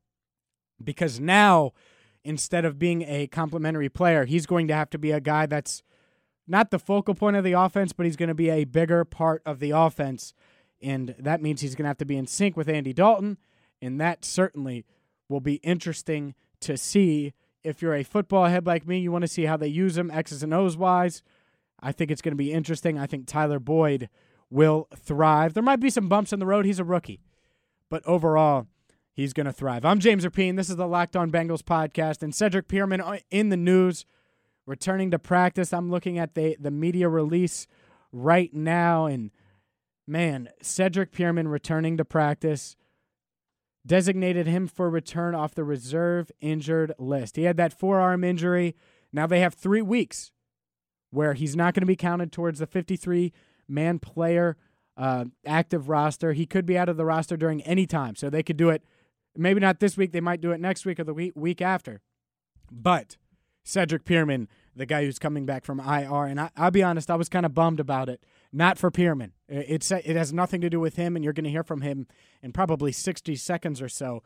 Because 0.82 1.18
now, 1.18 1.72
instead 2.22 2.64
of 2.64 2.78
being 2.78 3.02
a 3.02 3.26
complementary 3.26 3.88
player, 3.88 4.26
he's 4.26 4.46
going 4.46 4.68
to 4.68 4.74
have 4.74 4.90
to 4.90 4.98
be 4.98 5.10
a 5.10 5.20
guy 5.20 5.46
that's 5.46 5.82
not 6.46 6.70
the 6.70 6.78
focal 6.78 7.14
point 7.14 7.36
of 7.36 7.44
the 7.44 7.52
offense, 7.52 7.92
but 7.92 8.06
he's 8.06 8.16
going 8.16 8.28
to 8.28 8.34
be 8.34 8.50
a 8.50 8.64
bigger 8.64 9.04
part 9.04 9.42
of 9.44 9.60
the 9.60 9.70
offense. 9.70 10.32
And 10.82 11.14
that 11.18 11.42
means 11.42 11.60
he's 11.60 11.74
going 11.74 11.84
to 11.84 11.88
have 11.88 11.98
to 11.98 12.04
be 12.04 12.16
in 12.16 12.26
sync 12.26 12.56
with 12.56 12.68
Andy 12.68 12.92
Dalton. 12.92 13.38
And 13.82 14.00
that 14.00 14.24
certainly 14.24 14.84
will 15.28 15.40
be 15.40 15.54
interesting 15.56 16.34
to 16.60 16.76
see. 16.76 17.34
If 17.64 17.82
you're 17.82 17.94
a 17.94 18.04
football 18.04 18.46
head 18.46 18.66
like 18.66 18.86
me, 18.86 18.98
you 19.00 19.10
want 19.10 19.22
to 19.22 19.28
see 19.28 19.44
how 19.44 19.56
they 19.56 19.68
use 19.68 19.98
him, 19.98 20.10
X's 20.10 20.42
and 20.42 20.54
O's 20.54 20.76
wise. 20.76 21.22
I 21.80 21.92
think 21.92 22.10
it's 22.10 22.22
going 22.22 22.32
to 22.32 22.36
be 22.36 22.52
interesting. 22.52 22.98
I 22.98 23.06
think 23.06 23.26
Tyler 23.26 23.58
Boyd 23.58 24.08
will 24.50 24.88
thrive. 24.96 25.54
There 25.54 25.62
might 25.62 25.80
be 25.80 25.90
some 25.90 26.08
bumps 26.08 26.32
in 26.32 26.38
the 26.38 26.46
road. 26.46 26.64
He's 26.64 26.78
a 26.78 26.84
rookie. 26.84 27.20
But 27.90 28.06
overall, 28.06 28.66
he's 29.12 29.32
going 29.32 29.46
to 29.46 29.52
thrive. 29.52 29.84
I'm 29.84 29.98
James 29.98 30.24
Rapien. 30.24 30.56
This 30.56 30.70
is 30.70 30.76
the 30.76 30.86
Locked 30.86 31.16
On 31.16 31.30
Bengals 31.30 31.62
podcast, 31.62 32.22
and 32.22 32.34
Cedric 32.34 32.68
Peerman 32.68 33.00
uh, 33.00 33.18
in 33.30 33.48
the 33.48 33.56
news, 33.56 34.06
returning 34.66 35.10
to 35.10 35.18
practice. 35.18 35.72
I'm 35.72 35.90
looking 35.90 36.18
at 36.18 36.34
the 36.34 36.56
the 36.60 36.70
media 36.70 37.08
release 37.08 37.66
right 38.12 38.52
now, 38.52 39.06
and 39.06 39.30
man, 40.08 40.48
Cedric 40.62 41.12
Peerman 41.12 41.50
returning 41.50 41.96
to 41.96 42.04
practice 42.04 42.76
designated 43.86 44.46
him 44.46 44.66
for 44.66 44.90
return 44.90 45.34
off 45.34 45.54
the 45.54 45.64
reserve 45.64 46.30
injured 46.40 46.92
list. 46.98 47.36
He 47.36 47.44
had 47.44 47.56
that 47.56 47.72
forearm 47.72 48.22
injury. 48.22 48.76
Now 49.12 49.26
they 49.26 49.40
have 49.40 49.54
three 49.54 49.82
weeks 49.82 50.30
where 51.10 51.34
he's 51.34 51.56
not 51.56 51.74
going 51.74 51.82
to 51.82 51.86
be 51.86 51.96
counted 51.96 52.30
towards 52.30 52.58
the 52.58 52.66
53 52.66 53.32
man 53.66 53.98
player 53.98 54.56
uh, 54.96 55.26
active 55.46 55.88
roster. 55.88 56.32
He 56.32 56.44
could 56.44 56.66
be 56.66 56.76
out 56.76 56.88
of 56.88 56.96
the 56.96 57.04
roster 57.04 57.36
during 57.36 57.62
any 57.62 57.86
time, 57.86 58.14
so 58.16 58.28
they 58.28 58.42
could 58.42 58.56
do 58.56 58.68
it. 58.68 58.82
Maybe 59.36 59.60
not 59.60 59.80
this 59.80 59.96
week. 59.96 60.12
They 60.12 60.20
might 60.20 60.40
do 60.40 60.50
it 60.50 60.60
next 60.60 60.84
week 60.84 60.98
or 60.98 61.04
the 61.04 61.14
week 61.14 61.32
week 61.36 61.62
after. 61.62 62.00
But 62.70 63.16
Cedric 63.64 64.04
Peerman, 64.04 64.48
the 64.74 64.86
guy 64.86 65.04
who's 65.04 65.18
coming 65.18 65.46
back 65.46 65.64
from 65.64 65.80
IR, 65.80 66.24
and 66.24 66.40
I, 66.40 66.50
will 66.58 66.70
be 66.72 66.82
honest, 66.82 67.10
I 67.10 67.14
was 67.14 67.28
kind 67.28 67.46
of 67.46 67.54
bummed 67.54 67.80
about 67.80 68.08
it. 68.08 68.24
Not 68.52 68.78
for 68.78 68.90
Peerman. 68.90 69.32
It's 69.48 69.90
it 69.90 70.16
has 70.16 70.32
nothing 70.32 70.60
to 70.62 70.70
do 70.70 70.80
with 70.80 70.96
him, 70.96 71.16
and 71.16 71.24
you're 71.24 71.34
going 71.34 71.44
to 71.44 71.50
hear 71.50 71.64
from 71.64 71.82
him 71.82 72.06
in 72.42 72.52
probably 72.52 72.92
60 72.92 73.36
seconds 73.36 73.82
or 73.82 73.88
so. 73.88 74.22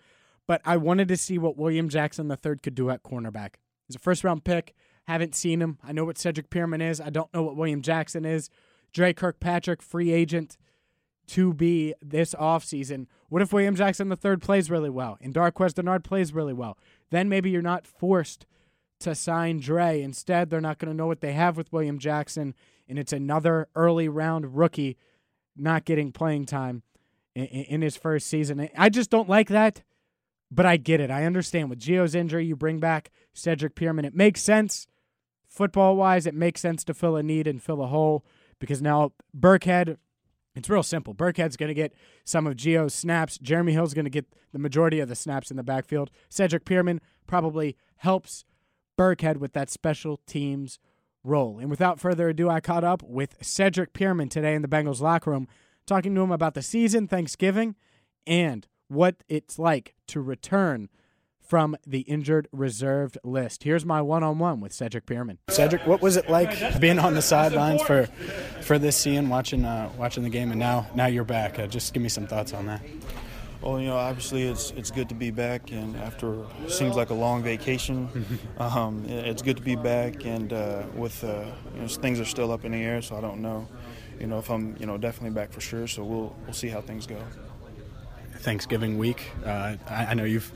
But 0.47 0.61
I 0.65 0.77
wanted 0.77 1.09
to 1.09 1.17
see 1.17 1.39
what 1.39 1.57
William 1.57 1.89
Jackson 1.89 2.31
III 2.31 2.57
could 2.63 2.75
do 2.75 2.91
at 2.91 3.03
cornerback. 3.03 3.55
He's 3.87 3.97
a 3.97 4.01
first 4.01 4.25
round 4.25 4.45
pick. 4.45 4.75
Haven't 5.07 5.35
seen 5.35 5.61
him. 5.61 5.79
I 5.83 5.93
know 5.93 6.05
what 6.05 6.19
Cedric 6.19 6.51
Peerman 6.51 6.81
is. 6.81 7.01
I 7.01 7.11
don't 7.11 7.33
know 7.35 7.43
what 7.43 7.57
William 7.57 7.83
Jackson 7.83 8.25
is. 8.25 8.49
Dre 8.93 9.13
Kirkpatrick, 9.13 9.83
free 9.83 10.13
agent 10.13 10.57
to 11.29 11.53
be 11.55 11.95
this 12.01 12.35
offseason. 12.35 13.07
What 13.29 13.43
if 13.43 13.53
William 13.53 13.75
Jackson 13.75 14.09
the 14.09 14.17
third 14.17 14.43
plays 14.43 14.71
really 14.71 14.91
well 14.91 15.19
and 15.21 15.35
Darqueze 15.35 15.75
Dennard 15.75 16.05
plays 16.05 16.33
really 16.33 16.53
well? 16.53 16.79
Then 17.11 17.29
maybe 17.29 17.51
you're 17.51 17.63
not 17.63 17.87
forced 17.87 18.47
to 19.01 19.15
sign 19.15 19.59
Dre. 19.59 20.03
Instead, 20.03 20.51
they're 20.51 20.61
not 20.61 20.79
going 20.79 20.91
to 20.91 20.97
know 20.97 21.07
what 21.07 21.21
they 21.21 21.33
have 21.33 21.57
with 21.57 21.73
William 21.73 21.99
Jackson, 21.99 22.55
and 22.89 22.99
it's 22.99 23.13
another 23.13 23.69
early 23.75 24.09
round 24.09 24.57
rookie 24.57 24.97
not 25.57 25.85
getting 25.85 26.13
playing 26.13 26.47
time 26.47 26.83
in, 27.35 27.45
in 27.45 27.83
his 27.83 27.97
first 27.97 28.27
season. 28.27 28.69
I 28.77 28.89
just 28.89 29.11
don't 29.11 29.29
like 29.29 29.49
that, 29.49 29.83
but 30.51 30.67
I 30.67 30.77
get 30.77 31.01
it. 31.01 31.11
I 31.11 31.25
understand. 31.25 31.71
With 31.71 31.81
Gio's 31.81 32.15
injury, 32.15 32.47
you 32.47 32.57
bring 32.57 32.79
back 32.79 33.11
Cedric 33.33 33.75
Peerman. 33.75 34.05
It 34.05 34.15
makes 34.15 34.43
sense. 34.43 34.87
Football 35.49 35.97
wise, 35.97 36.27
it 36.27 36.35
makes 36.35 36.61
sense 36.63 36.83
to 36.85 36.95
fill 36.95 37.17
a 37.17 37.23
need 37.23 37.47
and 37.47 37.63
fill 37.63 37.83
a 37.83 37.87
hole 37.87 38.25
because 38.59 38.81
now 38.81 39.13
Burkhead, 39.39 39.99
it's 40.55 40.71
real 40.71 40.83
simple. 40.83 41.15
Burkhead's 41.15 41.57
going 41.57 41.69
to 41.69 41.75
get 41.75 41.93
some 42.25 42.47
of 42.47 42.57
Gio's 42.57 42.95
snaps. 42.95 43.39
Jeremy 43.39 43.73
Hill's 43.73 43.93
going 43.93 44.07
to 44.07 44.11
get 44.11 44.27
the 44.53 44.59
majority 44.59 45.01
of 45.01 45.09
the 45.09 45.15
snaps 45.15 45.51
in 45.51 45.59
the 45.59 45.63
backfield. 45.63 46.11
Cedric 46.31 46.65
Peerman 46.65 47.01
probably 47.27 47.77
helps 47.97 48.45
Burkhead 48.99 49.39
with 49.39 49.53
that 49.53 49.69
special 49.69 50.21
teams 50.27 50.79
role. 51.25 51.59
And 51.59 51.71
without 51.71 52.01
further 52.01 52.29
ado, 52.29 52.49
I 52.49 52.61
caught 52.61 52.85
up 52.85 53.03
with 53.03 53.37
Cedric 53.41 53.93
Peerman 53.93 54.31
today 54.31 54.55
in 54.55 54.63
the 54.63 54.69
Bengals 54.69 55.01
locker 55.01 55.31
room, 55.31 55.49
talking 55.87 56.15
to 56.15 56.21
him 56.21 56.33
about 56.33 56.55
the 56.55 56.63
season, 56.63 57.09
Thanksgiving, 57.09 57.77
and 58.27 58.67
what 58.89 59.17
it's 59.29 59.59
like 59.59 59.95
to 60.09 60.21
return 60.21 60.89
from 61.41 61.77
the 61.87 62.01
injured 62.01 62.49
reserved 62.51 63.19
list. 63.25 63.65
Here's 63.65 63.85
my 63.85 64.01
one-on-one 64.01 64.61
with 64.61 64.73
Cedric 64.73 65.05
Peerman. 65.05 65.39
Cedric, 65.51 65.87
what 65.87 66.01
was 66.01 66.17
it 66.17 66.31
like 66.31 66.81
being 66.81 66.99
on 66.99 67.15
the 67.15 67.21
sidelines 67.21 67.83
for 67.83 68.07
for 68.63 68.79
this 68.79 68.97
season, 68.97 69.29
watching 69.29 69.65
uh, 69.65 69.91
watching 69.99 70.23
the 70.23 70.31
game, 70.31 70.51
and 70.51 70.59
now 70.59 70.87
now 70.95 71.07
you're 71.07 71.25
back? 71.25 71.59
Uh, 71.59 71.67
just 71.67 71.93
give 71.93 72.03
me 72.03 72.09
some 72.09 72.27
thoughts 72.27 72.55
on 72.55 72.67
that. 72.67 72.81
Well, 73.63 73.79
you 73.79 73.87
know, 73.87 73.97
obviously 73.97 74.43
it's 74.43 74.73
it's 74.73 74.91
good 74.91 75.09
to 75.11 75.15
be 75.15 75.31
back, 75.31 75.71
and 75.71 75.97
after 75.97 76.45
seems 76.67 76.97
like 76.97 77.11
a 77.11 77.15
long 77.15 77.45
vacation, 77.45 78.09
um, 78.59 79.05
it's 79.09 79.41
good 79.41 79.57
to 79.57 79.63
be 79.63 79.77
back. 79.77 80.25
And 80.25 80.53
uh, 80.53 80.83
with 80.97 81.23
uh, 81.23 81.45
you 81.75 81.83
know, 81.83 81.87
things 81.87 82.19
are 82.19 82.25
still 82.25 82.51
up 82.51 82.65
in 82.65 82.73
the 82.73 82.83
air, 82.83 83.01
so 83.03 83.17
I 83.17 83.21
don't 83.21 83.41
know, 83.41 83.69
you 84.19 84.27
know, 84.27 84.39
if 84.41 84.51
I'm 84.51 84.77
you 84.81 84.87
know 84.87 84.99
definitely 84.99 85.31
back 85.31 85.53
for 85.53 85.61
sure. 85.61 85.87
So 85.87 86.03
we'll 86.03 86.35
we'll 86.45 86.55
see 86.55 86.69
how 86.69 86.81
things 86.81 87.07
go. 87.07 87.19
Thanksgiving 88.39 88.99
week. 88.99 89.31
Uh, 89.47 89.77
I, 89.89 90.07
I 90.07 90.15
know 90.15 90.25
you've 90.25 90.51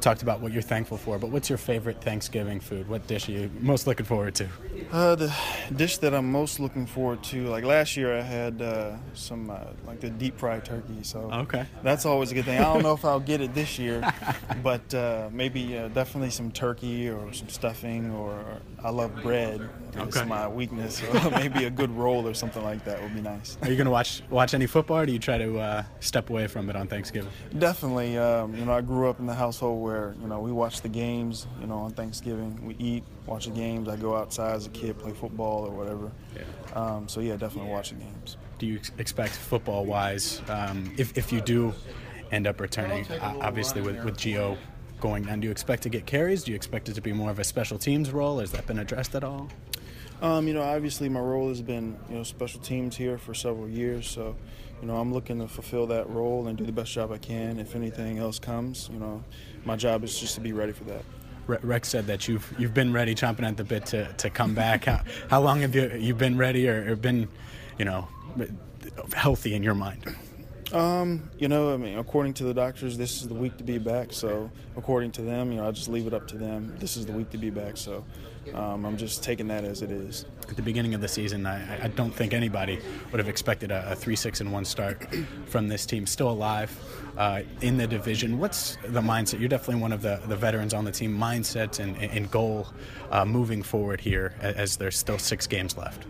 talked 0.00 0.22
about 0.22 0.40
what 0.40 0.52
you're 0.52 0.62
thankful 0.62 0.96
for, 0.96 1.18
but 1.18 1.30
what's 1.30 1.48
your 1.48 1.58
favorite 1.58 2.00
Thanksgiving 2.00 2.60
food? 2.60 2.88
What 2.88 3.06
dish 3.06 3.28
are 3.28 3.32
you 3.32 3.50
most 3.60 3.86
looking 3.86 4.06
forward 4.06 4.34
to? 4.36 4.48
Uh, 4.92 5.14
the 5.14 5.34
dish 5.74 5.98
that 5.98 6.14
I'm 6.14 6.30
most 6.30 6.60
looking 6.60 6.86
forward 6.86 7.22
to, 7.24 7.46
like 7.48 7.64
last 7.64 7.96
year, 7.96 8.16
I 8.16 8.20
had 8.22 8.62
uh, 8.62 8.96
some 9.14 9.50
uh, 9.50 9.58
like 9.86 10.00
the 10.00 10.10
deep 10.10 10.38
fried 10.38 10.64
turkey. 10.64 11.02
So 11.02 11.30
okay, 11.32 11.66
that's 11.82 12.06
always 12.06 12.30
a 12.32 12.34
good 12.34 12.44
thing. 12.44 12.58
I 12.58 12.64
don't 12.64 12.82
know 12.82 12.92
if 12.92 13.04
I'll 13.04 13.20
get 13.20 13.40
it 13.40 13.54
this 13.54 13.78
year, 13.78 14.02
but 14.62 14.92
uh, 14.94 15.28
maybe 15.32 15.76
uh, 15.76 15.88
definitely 15.88 16.30
some 16.30 16.50
turkey 16.50 17.08
or 17.08 17.32
some 17.32 17.48
stuffing. 17.48 18.10
Or 18.12 18.60
I 18.82 18.90
love 18.90 19.14
bread. 19.22 19.68
It's 19.94 20.16
okay. 20.16 20.28
my 20.28 20.46
weakness. 20.46 20.96
So 20.98 21.30
maybe 21.30 21.64
a 21.64 21.70
good 21.70 21.90
roll 21.90 22.26
or 22.26 22.34
something 22.34 22.62
like 22.62 22.84
that 22.84 23.02
would 23.02 23.14
be 23.14 23.22
nice. 23.22 23.56
Are 23.62 23.70
you 23.70 23.76
gonna 23.76 23.90
watch 23.90 24.22
watch 24.30 24.54
any 24.54 24.66
football? 24.66 24.98
or 24.98 25.06
Do 25.06 25.12
you 25.12 25.18
try 25.18 25.38
to 25.38 25.58
uh, 25.58 25.84
step 26.00 26.30
away 26.30 26.46
from 26.46 26.70
it 26.70 26.76
on 26.76 26.86
Thanksgiving? 26.86 27.30
Definitely. 27.58 28.18
Um, 28.18 28.54
you 28.56 28.64
know, 28.64 28.72
I 28.72 28.80
grew 28.80 29.08
up 29.08 29.18
in 29.18 29.26
the 29.26 29.34
household 29.34 29.82
where 29.86 30.14
you 30.20 30.26
know 30.26 30.40
we 30.40 30.52
watch 30.52 30.80
the 30.80 30.88
games. 30.88 31.46
You 31.60 31.68
know, 31.68 31.78
on 31.78 31.92
Thanksgiving 31.92 32.66
we 32.66 32.74
eat, 32.78 33.04
watch 33.26 33.46
the 33.46 33.52
games. 33.52 33.88
I 33.88 33.96
go 33.96 34.16
outside 34.16 34.56
as 34.56 34.66
a 34.66 34.70
kid, 34.70 34.98
play 34.98 35.12
football 35.12 35.64
or 35.64 35.70
whatever. 35.70 36.10
Yeah. 36.34 36.42
Um, 36.74 37.08
so 37.08 37.20
yeah, 37.20 37.36
definitely 37.36 37.70
watch 37.70 37.90
the 37.90 37.96
games. 37.96 38.36
Do 38.58 38.66
you 38.66 38.80
expect 38.98 39.32
football-wise, 39.32 40.42
um, 40.48 40.92
if 40.96 41.16
if 41.16 41.32
you 41.32 41.40
do 41.40 41.72
end 42.32 42.46
up 42.46 42.60
returning, 42.60 43.06
obviously 43.20 43.80
with 43.80 44.02
with 44.04 44.16
Gio 44.16 44.56
going 45.00 45.24
down, 45.24 45.40
do 45.40 45.46
you 45.46 45.52
expect 45.52 45.82
to 45.84 45.88
get 45.88 46.06
carries? 46.06 46.44
Do 46.44 46.50
you 46.50 46.56
expect 46.56 46.88
it 46.88 46.94
to 46.94 47.00
be 47.00 47.12
more 47.12 47.30
of 47.30 47.38
a 47.38 47.44
special 47.44 47.78
teams 47.78 48.10
role? 48.10 48.40
Has 48.40 48.50
that 48.52 48.66
been 48.66 48.78
addressed 48.78 49.14
at 49.14 49.22
all? 49.22 49.48
Um, 50.22 50.48
you 50.48 50.54
know, 50.54 50.62
obviously 50.62 51.10
my 51.10 51.20
role 51.20 51.48
has 51.50 51.62
been 51.62 51.96
you 52.08 52.16
know 52.16 52.22
special 52.24 52.60
teams 52.60 52.96
here 52.96 53.18
for 53.18 53.34
several 53.34 53.68
years, 53.68 54.08
so 54.08 54.34
you 54.80 54.88
know, 54.88 54.96
I'm 54.96 55.12
looking 55.12 55.38
to 55.40 55.48
fulfill 55.48 55.86
that 55.88 56.08
role 56.10 56.46
and 56.48 56.58
do 56.58 56.64
the 56.64 56.72
best 56.72 56.92
job 56.92 57.10
I 57.10 57.18
can. 57.18 57.58
If 57.58 57.74
anything 57.74 58.18
else 58.18 58.38
comes, 58.38 58.90
you 58.92 58.98
know, 58.98 59.24
my 59.66 59.76
job 59.76 60.04
is 60.04 60.18
just 60.18 60.36
to 60.36 60.40
be 60.40 60.52
ready 60.52 60.72
for 60.72 60.84
that. 60.84 61.02
Rex 61.46 61.88
said 61.88 62.06
that 62.06 62.26
you've 62.26 62.52
you've 62.58 62.74
been 62.74 62.92
ready, 62.92 63.14
chomping 63.14 63.46
at 63.46 63.56
the 63.56 63.64
bit 63.64 63.86
to, 63.86 64.12
to 64.14 64.30
come 64.30 64.54
back. 64.54 64.84
How, 64.86 65.02
how 65.30 65.40
long 65.40 65.60
have 65.60 65.74
you 65.74 65.92
you 65.96 66.14
been 66.14 66.36
ready 66.36 66.68
or, 66.68 66.92
or 66.92 66.96
been, 66.96 67.28
you 67.78 67.84
know, 67.84 68.08
healthy 69.14 69.54
in 69.54 69.62
your 69.62 69.74
mind? 69.74 70.16
Um, 70.72 71.30
you 71.38 71.46
know, 71.46 71.72
I 71.72 71.76
mean, 71.76 71.98
according 71.98 72.34
to 72.34 72.44
the 72.44 72.52
doctors, 72.52 72.98
this 72.98 73.22
is 73.22 73.28
the 73.28 73.34
week 73.34 73.56
to 73.58 73.64
be 73.64 73.78
back. 73.78 74.12
So, 74.12 74.50
according 74.76 75.12
to 75.12 75.22
them, 75.22 75.52
you 75.52 75.58
know, 75.58 75.68
I 75.68 75.70
just 75.70 75.88
leave 75.88 76.08
it 76.08 76.14
up 76.14 76.26
to 76.28 76.36
them. 76.36 76.74
This 76.80 76.96
is 76.96 77.06
the 77.06 77.12
week 77.12 77.30
to 77.30 77.38
be 77.38 77.50
back. 77.50 77.76
So, 77.76 78.04
um, 78.52 78.84
I'm 78.84 78.96
just 78.96 79.22
taking 79.22 79.46
that 79.48 79.64
as 79.64 79.82
it 79.82 79.92
is. 79.92 80.26
At 80.48 80.56
the 80.56 80.62
beginning 80.62 80.94
of 80.94 81.00
the 81.00 81.08
season, 81.08 81.44
I, 81.44 81.84
I 81.84 81.88
don't 81.88 82.14
think 82.14 82.32
anybody 82.32 82.78
would 83.10 83.18
have 83.18 83.28
expected 83.28 83.70
a, 83.70 83.92
a, 83.92 83.94
three, 83.96 84.16
six, 84.16 84.40
and 84.40 84.52
one 84.52 84.64
start 84.64 85.06
from 85.46 85.68
this 85.68 85.84
team. 85.84 86.06
Still 86.06 86.30
alive 86.30 86.70
uh, 87.16 87.42
in 87.62 87.76
the 87.76 87.86
division. 87.86 88.38
What's 88.38 88.76
the 88.84 89.00
mindset? 89.00 89.40
You're 89.40 89.48
definitely 89.48 89.82
one 89.82 89.92
of 89.92 90.02
the, 90.02 90.20
the 90.26 90.36
veterans 90.36 90.72
on 90.72 90.84
the 90.84 90.92
team. 90.92 91.16
Mindset 91.18 91.80
and, 91.80 91.96
and 91.98 92.30
goal 92.30 92.68
uh, 93.10 93.24
moving 93.24 93.62
forward 93.62 94.00
here, 94.00 94.34
as 94.40 94.76
there's 94.76 94.96
still 94.96 95.18
six 95.18 95.46
games 95.46 95.76
left. 95.76 96.06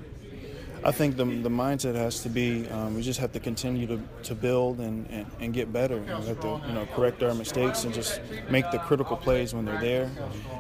I 0.86 0.92
think 0.92 1.16
the, 1.16 1.24
the 1.24 1.48
mindset 1.48 1.96
has 1.96 2.20
to 2.20 2.28
be 2.28 2.68
um, 2.68 2.94
we 2.94 3.02
just 3.02 3.18
have 3.18 3.32
to 3.32 3.40
continue 3.40 3.88
to, 3.88 4.00
to 4.22 4.36
build 4.36 4.78
and, 4.78 5.04
and, 5.10 5.26
and 5.40 5.52
get 5.52 5.72
better. 5.72 5.98
We 5.98 6.06
have 6.06 6.40
to 6.42 6.60
you 6.64 6.74
know 6.74 6.86
correct 6.94 7.24
our 7.24 7.34
mistakes 7.34 7.82
and 7.82 7.92
just 7.92 8.20
make 8.50 8.70
the 8.70 8.78
critical 8.78 9.16
plays 9.16 9.52
when 9.52 9.64
they're 9.64 9.80
there. 9.80 10.08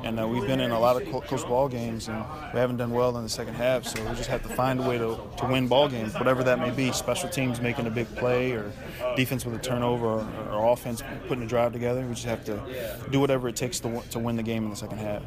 And 0.02 0.18
uh, 0.18 0.26
we've 0.26 0.44
been 0.44 0.58
in 0.58 0.72
a 0.72 0.80
lot 0.80 1.00
of 1.00 1.08
close 1.28 1.44
ball 1.44 1.68
games 1.68 2.08
and 2.08 2.24
we 2.52 2.58
haven't 2.58 2.78
done 2.78 2.90
well 2.90 3.16
in 3.16 3.22
the 3.22 3.28
second 3.28 3.54
half. 3.54 3.84
So 3.86 4.02
we 4.02 4.16
just 4.16 4.28
have 4.28 4.42
to 4.42 4.48
find 4.48 4.80
a 4.80 4.82
way 4.82 4.98
to, 4.98 5.16
to 5.36 5.46
win 5.46 5.68
ball 5.68 5.88
games, 5.88 6.14
whatever 6.14 6.42
that 6.42 6.58
may 6.58 6.70
be. 6.70 6.90
Special 6.90 7.28
teams 7.28 7.60
making 7.60 7.86
a 7.86 7.90
big 7.90 8.12
play 8.16 8.50
or 8.50 8.72
defense 9.14 9.46
with 9.46 9.54
a 9.54 9.60
turnover 9.60 10.06
or, 10.06 10.28
or 10.50 10.72
offense 10.72 11.04
putting 11.28 11.44
a 11.44 11.46
drive 11.46 11.72
together. 11.72 12.04
We 12.04 12.14
just 12.14 12.26
have 12.26 12.44
to 12.46 13.06
do 13.12 13.20
whatever 13.20 13.48
it 13.48 13.54
takes 13.54 13.78
to, 13.80 14.02
to 14.10 14.18
win 14.18 14.34
the 14.34 14.42
game 14.42 14.64
in 14.64 14.70
the 14.70 14.76
second 14.76 14.98
half. 14.98 15.22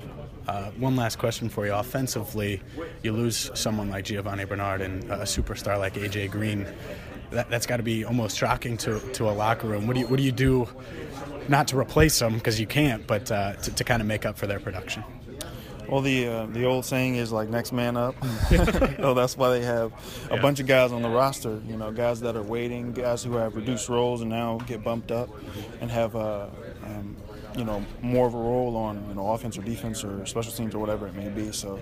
Uh, 0.49 0.71
one 0.71 0.95
last 0.95 1.19
question 1.19 1.47
for 1.47 1.65
you. 1.67 1.73
Offensively, 1.73 2.59
you 3.03 3.11
lose 3.11 3.51
someone 3.53 3.89
like 3.89 4.05
Giovanni 4.05 4.45
Bernard 4.45 4.81
and 4.89 5.11
a 5.11 5.23
superstar 5.23 5.77
like 5.77 5.93
AJ 5.93 6.31
Green. 6.31 6.65
That, 7.31 7.47
has 7.51 7.67
got 7.67 7.77
to 7.77 7.83
be 7.83 8.05
almost 8.05 8.37
shocking 8.37 8.75
to, 8.77 8.99
to 8.99 9.29
a 9.29 9.31
locker 9.31 9.67
room. 9.67 9.85
What 9.85 9.93
do 9.93 9.99
you 9.99 10.07
what 10.07 10.17
do 10.17 10.23
you 10.23 10.31
do, 10.31 10.67
not 11.47 11.67
to 11.67 11.77
replace 11.77 12.17
them 12.17 12.33
because 12.33 12.59
you 12.59 12.65
can't, 12.65 13.05
but 13.05 13.31
uh, 13.31 13.53
to, 13.53 13.75
to 13.75 13.83
kind 13.83 14.01
of 14.01 14.07
make 14.07 14.25
up 14.25 14.37
for 14.37 14.47
their 14.47 14.59
production? 14.59 15.03
Well, 15.89 16.01
the 16.01 16.27
uh, 16.27 16.45
the 16.45 16.65
old 16.65 16.85
saying 16.85 17.15
is 17.15 17.31
like 17.31 17.49
next 17.49 17.71
man 17.71 17.97
up. 17.97 18.15
so 18.49 19.13
that's 19.15 19.35
why 19.35 19.49
they 19.57 19.65
have 19.65 19.91
a 20.29 20.35
yeah. 20.35 20.41
bunch 20.41 20.59
of 20.59 20.67
guys 20.67 20.91
on 20.91 21.01
the 21.01 21.09
roster. 21.09 21.61
You 21.67 21.77
know, 21.77 21.91
guys 21.91 22.21
that 22.21 22.35
are 22.35 22.43
waiting, 22.43 22.91
guys 22.91 23.23
who 23.23 23.33
have 23.35 23.55
reduced 23.55 23.89
roles 23.89 24.21
and 24.21 24.29
now 24.29 24.59
get 24.67 24.83
bumped 24.83 25.11
up, 25.11 25.29
and 25.81 25.89
have 25.89 26.15
uh, 26.15 26.47
you 27.57 27.63
know 27.63 27.83
more 28.01 28.27
of 28.27 28.33
a 28.33 28.37
role 28.37 28.75
on 28.75 29.05
you 29.07 29.15
know 29.15 29.31
offense 29.31 29.57
or 29.57 29.61
defense 29.61 30.03
or 30.03 30.25
special 30.25 30.51
teams 30.51 30.75
or 30.75 30.79
whatever 30.79 31.07
it 31.07 31.15
may 31.15 31.29
be. 31.29 31.51
So, 31.51 31.79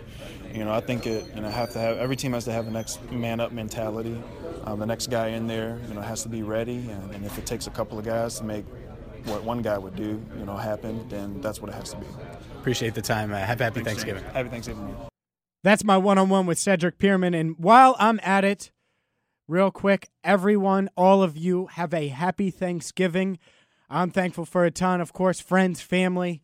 you 0.54 0.64
know, 0.64 0.74
I 0.74 0.80
think 0.80 1.06
it 1.06 1.26
you 1.36 1.42
know 1.42 1.50
have 1.50 1.72
to 1.74 1.80
have 1.80 1.98
every 1.98 2.16
team 2.16 2.34
has 2.34 2.46
to 2.46 2.52
have 2.52 2.66
the 2.66 2.72
next 2.72 3.12
man 3.12 3.40
up 3.40 3.52
mentality. 3.52 4.22
Um, 4.64 4.80
the 4.80 4.86
next 4.86 5.08
guy 5.08 5.30
in 5.30 5.48
there 5.48 5.80
you 5.88 5.94
know 5.94 6.02
has 6.02 6.24
to 6.24 6.30
be 6.30 6.44
ready, 6.44 6.78
and, 6.90 7.14
and 7.14 7.26
if 7.26 7.38
it 7.38 7.46
takes 7.46 7.68
a 7.68 7.72
couple 7.72 7.98
of 7.98 8.06
guys 8.06 8.38
to 8.40 8.44
make 8.44 8.66
what 9.28 9.44
one 9.44 9.62
guy 9.62 9.78
would 9.78 9.96
do, 9.96 10.24
you 10.38 10.46
know, 10.46 10.56
happen, 10.56 11.08
then 11.10 11.42
that's 11.42 11.62
what 11.62 11.70
it 11.70 11.74
has 11.74 11.92
to 11.92 11.98
be. 11.98 12.06
Appreciate 12.60 12.94
the 12.94 13.02
time. 13.02 13.32
Uh, 13.32 13.38
have 13.38 13.60
a 13.62 13.66
happy 13.66 13.84
Thanksgiving. 13.84 14.24
Happy 14.24 14.50
Thanksgiving. 14.50 14.96
That's 15.64 15.84
my 15.84 15.98
one 15.98 16.18
on 16.18 16.30
one 16.30 16.46
with 16.46 16.60
Cedric 16.60 16.98
Peerman. 16.98 17.38
And 17.38 17.56
while 17.58 17.96
I'm 18.00 18.20
at 18.24 18.46
it, 18.46 18.72
real 19.48 19.72
quick, 19.72 20.10
everyone, 20.24 20.90
all 20.96 21.24
of 21.24 21.38
you, 21.38 21.68
have 21.68 21.94
a 21.94 22.08
happy 22.08 22.52
Thanksgiving. 22.52 23.40
I'm 23.90 24.12
thankful 24.12 24.46
for 24.46 24.66
a 24.66 24.72
ton, 24.72 25.00
of 25.00 25.14
course, 25.14 25.40
friends, 25.40 25.82
family, 25.82 26.42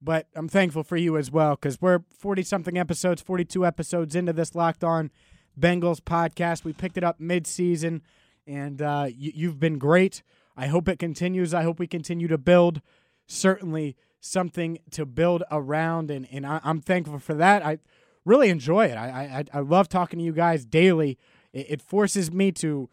but 0.00 0.26
I'm 0.34 0.48
thankful 0.48 0.82
for 0.82 0.96
you 0.96 1.16
as 1.16 1.30
well 1.30 1.52
because 1.52 1.80
we're 1.80 2.00
40 2.18 2.42
something 2.42 2.76
episodes, 2.76 3.22
42 3.22 3.64
episodes 3.64 4.14
into 4.14 4.32
this 4.32 4.54
Locked 4.54 4.84
On 4.84 5.10
Bengals 5.58 6.00
podcast. 6.00 6.64
We 6.64 6.72
picked 6.72 6.98
it 6.98 7.04
up 7.04 7.18
mid 7.18 7.46
season, 7.46 8.02
and 8.46 8.82
uh, 8.82 9.06
you, 9.08 9.32
you've 9.34 9.58
been 9.60 9.78
great. 9.78 10.22
I 10.56 10.66
hope 10.66 10.88
it 10.88 10.98
continues. 10.98 11.54
I 11.54 11.62
hope 11.62 11.78
we 11.78 11.86
continue 11.86 12.28
to 12.28 12.38
build. 12.38 12.82
Certainly 13.26 13.96
something 14.20 14.78
to 14.90 15.06
build 15.06 15.42
around, 15.50 16.10
and, 16.10 16.28
and 16.30 16.46
I, 16.46 16.60
am 16.64 16.80
thankful 16.80 17.18
for 17.18 17.34
that. 17.34 17.64
I 17.64 17.78
really 18.24 18.50
enjoy 18.50 18.86
it. 18.86 18.96
I, 18.96 19.44
I, 19.52 19.58
I 19.58 19.60
love 19.60 19.88
talking 19.88 20.18
to 20.18 20.24
you 20.24 20.32
guys 20.32 20.66
daily. 20.66 21.18
It, 21.54 21.66
it 21.70 21.82
forces 21.82 22.30
me 22.30 22.52
to 22.52 22.90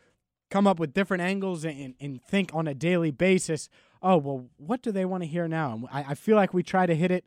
come 0.50 0.68
up 0.68 0.80
with 0.80 0.94
different 0.94 1.22
angles 1.22 1.64
and, 1.66 1.96
and 2.00 2.22
think 2.24 2.52
on 2.54 2.68
a 2.68 2.74
daily 2.74 3.12
basis. 3.12 3.70
Oh, 4.02 4.18
well, 4.18 4.46
what 4.58 4.82
do 4.82 4.92
they 4.92 5.06
want 5.06 5.24
to 5.24 5.28
hear 5.28 5.48
now? 5.48 5.88
I, 5.92 6.06
I 6.10 6.14
feel 6.16 6.36
like 6.36 6.54
we 6.54 6.64
try 6.64 6.86
to 6.86 6.96
hit 6.96 7.12
it 7.12 7.26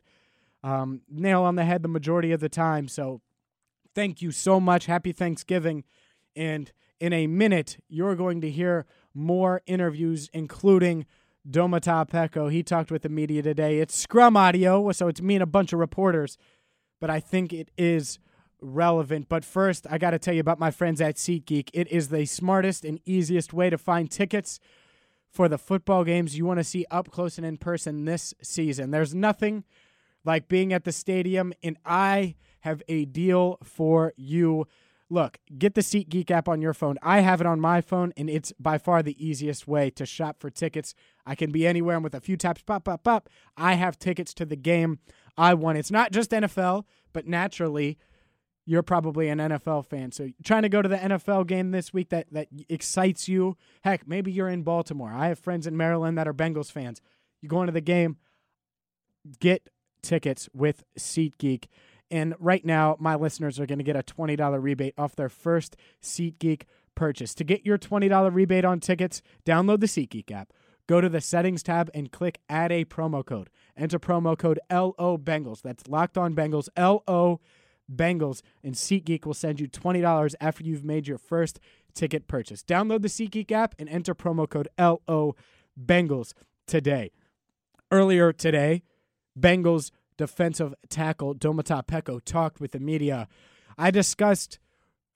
um, 0.63 1.01
nail 1.09 1.43
on 1.43 1.55
the 1.55 1.65
head 1.65 1.83
the 1.83 1.89
majority 1.89 2.31
of 2.31 2.39
the 2.39 2.49
time. 2.49 2.87
So 2.87 3.21
thank 3.93 4.21
you 4.21 4.31
so 4.31 4.59
much. 4.59 4.85
Happy 4.85 5.11
Thanksgiving. 5.11 5.83
And 6.35 6.71
in 6.99 7.13
a 7.13 7.27
minute, 7.27 7.77
you're 7.89 8.15
going 8.15 8.41
to 8.41 8.49
hear 8.49 8.85
more 9.13 9.61
interviews, 9.67 10.29
including 10.33 11.05
Domata 11.49 12.09
Peko. 12.09 12.51
He 12.51 12.63
talked 12.63 12.89
with 12.89 13.01
the 13.01 13.09
media 13.09 13.41
today. 13.41 13.79
It's 13.79 13.95
scrum 13.95 14.37
audio, 14.37 14.91
so 14.93 15.07
it's 15.09 15.21
me 15.21 15.35
and 15.35 15.43
a 15.43 15.47
bunch 15.47 15.73
of 15.73 15.79
reporters, 15.79 16.37
but 16.99 17.09
I 17.09 17.19
think 17.19 17.51
it 17.51 17.69
is 17.77 18.19
relevant. 18.61 19.27
But 19.27 19.43
first, 19.43 19.85
I 19.89 19.97
got 19.97 20.11
to 20.11 20.19
tell 20.19 20.33
you 20.33 20.39
about 20.39 20.59
my 20.59 20.71
friends 20.71 21.01
at 21.01 21.17
SeatGeek. 21.17 21.69
It 21.73 21.91
is 21.91 22.07
the 22.07 22.25
smartest 22.25 22.85
and 22.85 22.99
easiest 23.05 23.51
way 23.53 23.69
to 23.69 23.77
find 23.77 24.09
tickets 24.09 24.59
for 25.33 25.49
the 25.49 25.57
football 25.57 26.03
games 26.03 26.37
you 26.37 26.45
want 26.45 26.59
to 26.59 26.63
see 26.63 26.85
up 26.91 27.09
close 27.09 27.37
and 27.37 27.45
in 27.45 27.57
person 27.57 28.05
this 28.05 28.33
season. 28.41 28.91
There's 28.91 29.15
nothing 29.15 29.63
like 30.23 30.47
being 30.47 30.71
at 30.71 30.83
the 30.83 30.91
stadium, 30.91 31.53
and 31.63 31.77
I 31.83 32.35
have 32.61 32.81
a 32.87 33.05
deal 33.05 33.57
for 33.63 34.13
you. 34.15 34.67
Look, 35.09 35.39
get 35.57 35.75
the 35.75 35.81
SeatGeek 35.81 36.31
app 36.31 36.47
on 36.47 36.61
your 36.61 36.73
phone. 36.73 36.97
I 37.01 37.19
have 37.19 37.41
it 37.41 37.47
on 37.47 37.59
my 37.59 37.81
phone, 37.81 38.13
and 38.15 38.29
it's 38.29 38.53
by 38.59 38.77
far 38.77 39.03
the 39.03 39.23
easiest 39.23 39.67
way 39.67 39.89
to 39.91 40.05
shop 40.05 40.39
for 40.39 40.49
tickets. 40.49 40.93
I 41.25 41.35
can 41.35 41.51
be 41.51 41.67
anywhere, 41.67 41.95
and 41.95 42.03
with 42.03 42.15
a 42.15 42.21
few 42.21 42.37
taps, 42.37 42.61
pop, 42.61 42.85
pop, 42.85 43.03
pop, 43.03 43.29
I 43.57 43.73
have 43.73 43.99
tickets 43.99 44.33
to 44.35 44.45
the 44.45 44.55
game 44.55 44.99
I 45.37 45.55
want. 45.55 45.77
It's 45.77 45.91
not 45.91 46.11
just 46.11 46.31
NFL, 46.31 46.85
but 47.11 47.27
naturally, 47.27 47.97
you're 48.65 48.83
probably 48.83 49.29
an 49.29 49.39
NFL 49.39 49.85
fan. 49.85 50.11
So 50.11 50.29
trying 50.43 50.63
to 50.63 50.69
go 50.69 50.81
to 50.81 50.89
the 50.89 50.97
NFL 50.97 51.47
game 51.47 51.71
this 51.71 51.93
week 51.93 52.09
that 52.09 52.27
that 52.31 52.47
excites 52.69 53.27
you. 53.27 53.57
Heck, 53.83 54.07
maybe 54.07 54.31
you're 54.31 54.49
in 54.49 54.63
Baltimore. 54.63 55.11
I 55.11 55.27
have 55.27 55.39
friends 55.39 55.67
in 55.67 55.75
Maryland 55.75 56.17
that 56.17 56.27
are 56.27 56.33
Bengals 56.33 56.71
fans. 56.71 57.01
You 57.41 57.49
go 57.49 57.61
into 57.61 57.73
the 57.73 57.81
game, 57.81 58.17
get 59.39 59.69
tickets 60.01 60.49
with 60.53 60.83
SeatGeek. 60.97 61.65
And 62.09 62.35
right 62.39 62.63
now, 62.63 62.95
my 62.99 63.15
listeners 63.15 63.59
are 63.59 63.65
going 63.65 63.79
to 63.79 63.83
get 63.83 63.95
a 63.95 64.03
$20 64.03 64.61
rebate 64.61 64.93
off 64.97 65.15
their 65.15 65.29
first 65.29 65.75
SeatGeek 66.01 66.63
purchase. 66.95 67.33
To 67.35 67.43
get 67.43 67.65
your 67.65 67.77
$20 67.77 68.33
rebate 68.33 68.65
on 68.65 68.79
tickets, 68.79 69.21
download 69.45 69.79
the 69.79 69.87
SeatGeek 69.87 70.31
app. 70.31 70.53
Go 70.85 71.01
to 71.01 71.09
the 71.09 71.21
settings 71.21 71.63
tab 71.63 71.89
and 71.93 72.11
click 72.11 72.39
add 72.49 72.71
a 72.71 72.85
promo 72.85 73.25
code. 73.25 73.49
Enter 73.75 73.99
promo 73.99 74.37
code 74.37 74.59
LO 74.69 75.17
Bengals. 75.17 75.61
That's 75.61 75.87
locked 75.87 76.17
on 76.17 76.35
Bengals, 76.35 76.67
LO 76.77 77.39
Bengals, 77.91 78.41
and 78.63 78.75
SeatGeek 78.75 79.25
will 79.25 79.33
send 79.33 79.59
you 79.59 79.67
$20 79.67 80.35
after 80.39 80.63
you've 80.63 80.83
made 80.83 81.07
your 81.07 81.17
first 81.17 81.59
ticket 81.93 82.27
purchase. 82.27 82.63
Download 82.63 83.01
the 83.01 83.07
SeatGeek 83.07 83.51
app 83.51 83.75
and 83.79 83.89
enter 83.89 84.15
promo 84.15 84.49
code 84.49 84.67
LO 84.77 85.35
Bengals 85.79 86.33
today. 86.67 87.11
Earlier 87.91 88.33
today, 88.33 88.83
Bengals 89.39 89.91
defensive 90.17 90.73
tackle 90.89 91.35
Domata 91.35 91.85
Peko 91.85 92.23
talked 92.23 92.59
with 92.59 92.71
the 92.71 92.79
media. 92.79 93.27
I 93.77 93.91
discussed 93.91 94.59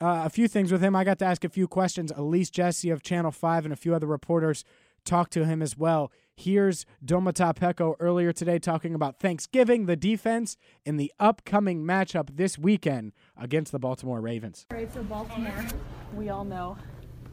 uh, 0.01 0.23
a 0.25 0.29
few 0.29 0.47
things 0.47 0.71
with 0.71 0.83
him. 0.83 0.95
I 0.95 1.03
got 1.03 1.19
to 1.19 1.25
ask 1.25 1.43
a 1.43 1.49
few 1.49 1.67
questions. 1.67 2.11
Elise 2.15 2.49
Jesse 2.49 2.89
of 2.89 3.01
Channel 3.01 3.31
5 3.31 3.65
and 3.65 3.73
a 3.73 3.77
few 3.77 3.95
other 3.95 4.07
reporters 4.07 4.63
talked 5.07 5.33
to 5.33 5.45
him 5.45 5.61
as 5.61 5.77
well. 5.77 6.11
Here's 6.35 6.85
Domata 7.03 7.55
Peko 7.55 7.95
earlier 7.99 8.31
today 8.31 8.59
talking 8.59 8.93
about 8.93 9.19
Thanksgiving, 9.19 9.87
the 9.87 9.95
defense, 9.95 10.55
and 10.85 10.99
the 10.99 11.11
upcoming 11.19 11.83
matchup 11.83 12.35
this 12.35 12.59
weekend 12.59 13.13
against 13.35 13.71
the 13.71 13.79
Baltimore 13.79 14.21
Ravens. 14.21 14.67
All 14.69 14.77
right, 14.77 14.93
so 14.93 15.01
Baltimore, 15.01 15.65
we 16.13 16.29
all 16.29 16.45
know 16.45 16.77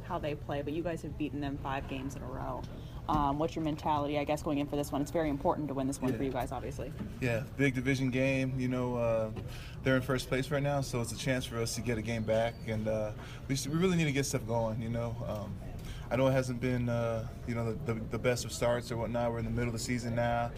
how 0.04 0.18
they 0.18 0.34
play, 0.34 0.62
but 0.62 0.72
you 0.72 0.82
guys 0.82 1.02
have 1.02 1.18
beaten 1.18 1.40
them 1.40 1.58
five 1.62 1.86
games 1.88 2.16
in 2.16 2.22
a 2.22 2.26
row. 2.26 2.62
Um, 3.08 3.38
what's 3.38 3.54
your 3.54 3.64
mentality, 3.64 4.18
I 4.18 4.24
guess, 4.24 4.42
going 4.42 4.58
in 4.58 4.66
for 4.66 4.76
this 4.76 4.90
one? 4.90 5.02
It's 5.02 5.10
very 5.10 5.28
important 5.28 5.68
to 5.68 5.74
win 5.74 5.86
this 5.86 6.00
one 6.00 6.12
yeah. 6.12 6.16
for 6.16 6.24
you 6.24 6.30
guys, 6.30 6.52
obviously. 6.52 6.90
Yeah, 7.20 7.42
big 7.58 7.74
division 7.74 8.08
game. 8.08 8.58
You 8.58 8.68
know, 8.68 8.96
uh, 8.96 9.30
they're 9.82 9.96
in 9.96 10.02
first 10.02 10.28
place 10.28 10.50
right 10.50 10.62
now, 10.62 10.80
so 10.80 11.02
it's 11.02 11.12
a 11.12 11.18
chance 11.18 11.44
for 11.44 11.60
us 11.60 11.74
to 11.74 11.82
get 11.82 11.98
a 11.98 12.02
game 12.02 12.22
back, 12.22 12.54
and 12.66 12.88
uh, 12.88 13.10
we, 13.48 13.58
we 13.68 13.74
really 13.74 13.96
need 13.96 14.06
to 14.06 14.12
get 14.12 14.24
stuff 14.24 14.46
going. 14.46 14.80
You 14.80 14.88
know, 14.88 15.14
um, 15.28 15.54
I 16.14 16.16
know 16.16 16.28
it 16.28 16.32
hasn't 16.32 16.60
been, 16.60 16.88
uh, 16.88 17.26
you 17.48 17.56
know, 17.56 17.72
the, 17.72 17.92
the, 17.92 18.00
the, 18.12 18.18
best 18.20 18.44
of 18.44 18.52
starts 18.52 18.92
or 18.92 18.96
whatnot. 18.96 19.32
We're 19.32 19.40
in 19.40 19.46
the 19.46 19.50
middle 19.50 19.66
of 19.66 19.72
the 19.72 19.80
season 19.80 20.14
now. 20.14 20.52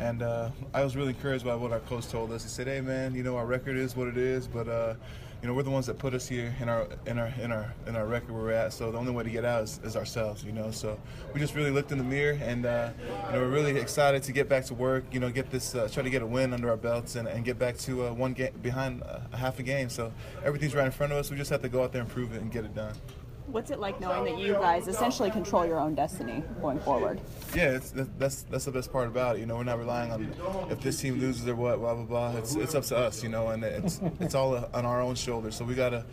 And 0.00 0.20
uh, 0.20 0.50
I 0.74 0.82
was 0.82 0.96
really 0.96 1.10
encouraged 1.10 1.44
by 1.44 1.54
what 1.54 1.70
our 1.70 1.78
coach 1.78 2.08
told 2.08 2.32
us. 2.32 2.42
He 2.42 2.48
said, 2.48 2.66
"Hey, 2.66 2.80
man, 2.80 3.14
you 3.14 3.22
know 3.22 3.36
our 3.36 3.46
record 3.46 3.76
is 3.76 3.94
what 3.94 4.08
it 4.08 4.16
is, 4.16 4.48
but 4.48 4.66
uh, 4.66 4.94
you 5.40 5.46
know 5.46 5.54
we're 5.54 5.62
the 5.62 5.70
ones 5.70 5.86
that 5.86 5.96
put 5.96 6.12
us 6.12 6.26
here 6.26 6.52
in 6.60 6.68
our 6.68 6.88
in 7.06 7.20
our 7.20 7.32
in 7.40 7.52
our 7.52 7.72
in 7.86 7.94
our 7.94 8.04
record 8.04 8.32
where 8.32 8.42
we're 8.42 8.50
at. 8.50 8.72
So 8.72 8.90
the 8.90 8.98
only 8.98 9.12
way 9.12 9.22
to 9.22 9.30
get 9.30 9.44
out 9.44 9.62
is, 9.62 9.78
is 9.84 9.94
ourselves, 9.94 10.42
you 10.42 10.50
know. 10.50 10.72
So 10.72 10.98
we 11.32 11.38
just 11.38 11.54
really 11.54 11.70
looked 11.70 11.92
in 11.92 11.98
the 11.98 12.04
mirror, 12.04 12.36
and 12.42 12.66
uh, 12.66 12.90
you 13.28 13.32
know 13.32 13.40
we're 13.42 13.48
really 13.48 13.78
excited 13.78 14.24
to 14.24 14.32
get 14.32 14.48
back 14.48 14.64
to 14.64 14.74
work. 14.74 15.04
You 15.12 15.20
know, 15.20 15.30
get 15.30 15.52
this 15.52 15.76
uh, 15.76 15.88
try 15.88 16.02
to 16.02 16.10
get 16.10 16.20
a 16.20 16.26
win 16.26 16.52
under 16.52 16.68
our 16.68 16.76
belts 16.76 17.14
and, 17.14 17.28
and 17.28 17.44
get 17.44 17.60
back 17.60 17.78
to 17.78 18.08
uh, 18.08 18.12
one 18.12 18.32
game 18.32 18.52
behind 18.60 19.02
a 19.02 19.36
half 19.36 19.60
a 19.60 19.62
game. 19.62 19.88
So 19.88 20.12
everything's 20.44 20.74
right 20.74 20.84
in 20.84 20.90
front 20.90 21.12
of 21.12 21.18
us. 21.18 21.30
We 21.30 21.36
just 21.36 21.50
have 21.50 21.62
to 21.62 21.68
go 21.68 21.84
out 21.84 21.92
there 21.92 22.02
and 22.02 22.10
prove 22.10 22.34
it 22.34 22.42
and 22.42 22.50
get 22.50 22.64
it 22.64 22.74
done. 22.74 22.96
What's 23.46 23.70
it 23.70 23.78
like 23.78 24.00
knowing 24.00 24.24
that 24.24 24.42
you 24.42 24.54
guys 24.54 24.88
essentially 24.88 25.30
control 25.30 25.64
your 25.64 25.78
own 25.78 25.94
destiny 25.94 26.42
going 26.60 26.80
forward? 26.80 27.20
Yeah, 27.54 27.78
that's 28.18 28.42
that's 28.42 28.64
the 28.64 28.72
best 28.72 28.92
part 28.92 29.06
about 29.06 29.36
it. 29.36 29.40
You 29.40 29.46
know, 29.46 29.56
we're 29.56 29.64
not 29.64 29.78
relying 29.78 30.10
on 30.10 30.68
if 30.70 30.80
this 30.80 31.00
team 31.00 31.20
loses 31.20 31.46
or 31.46 31.54
what, 31.54 31.78
blah 31.78 31.94
blah 31.94 32.04
blah. 32.04 32.36
It's 32.38 32.56
it's 32.56 32.74
up 32.74 32.84
to 32.84 32.96
us, 32.96 33.22
you 33.22 33.28
know, 33.28 33.48
and 33.48 33.62
it's 33.62 34.00
it's 34.20 34.34
all 34.34 34.56
on 34.56 34.84
our 34.84 35.00
own 35.00 35.14
shoulders. 35.14 35.56
So 35.56 35.64
we 35.64 35.74
gotta. 35.74 36.04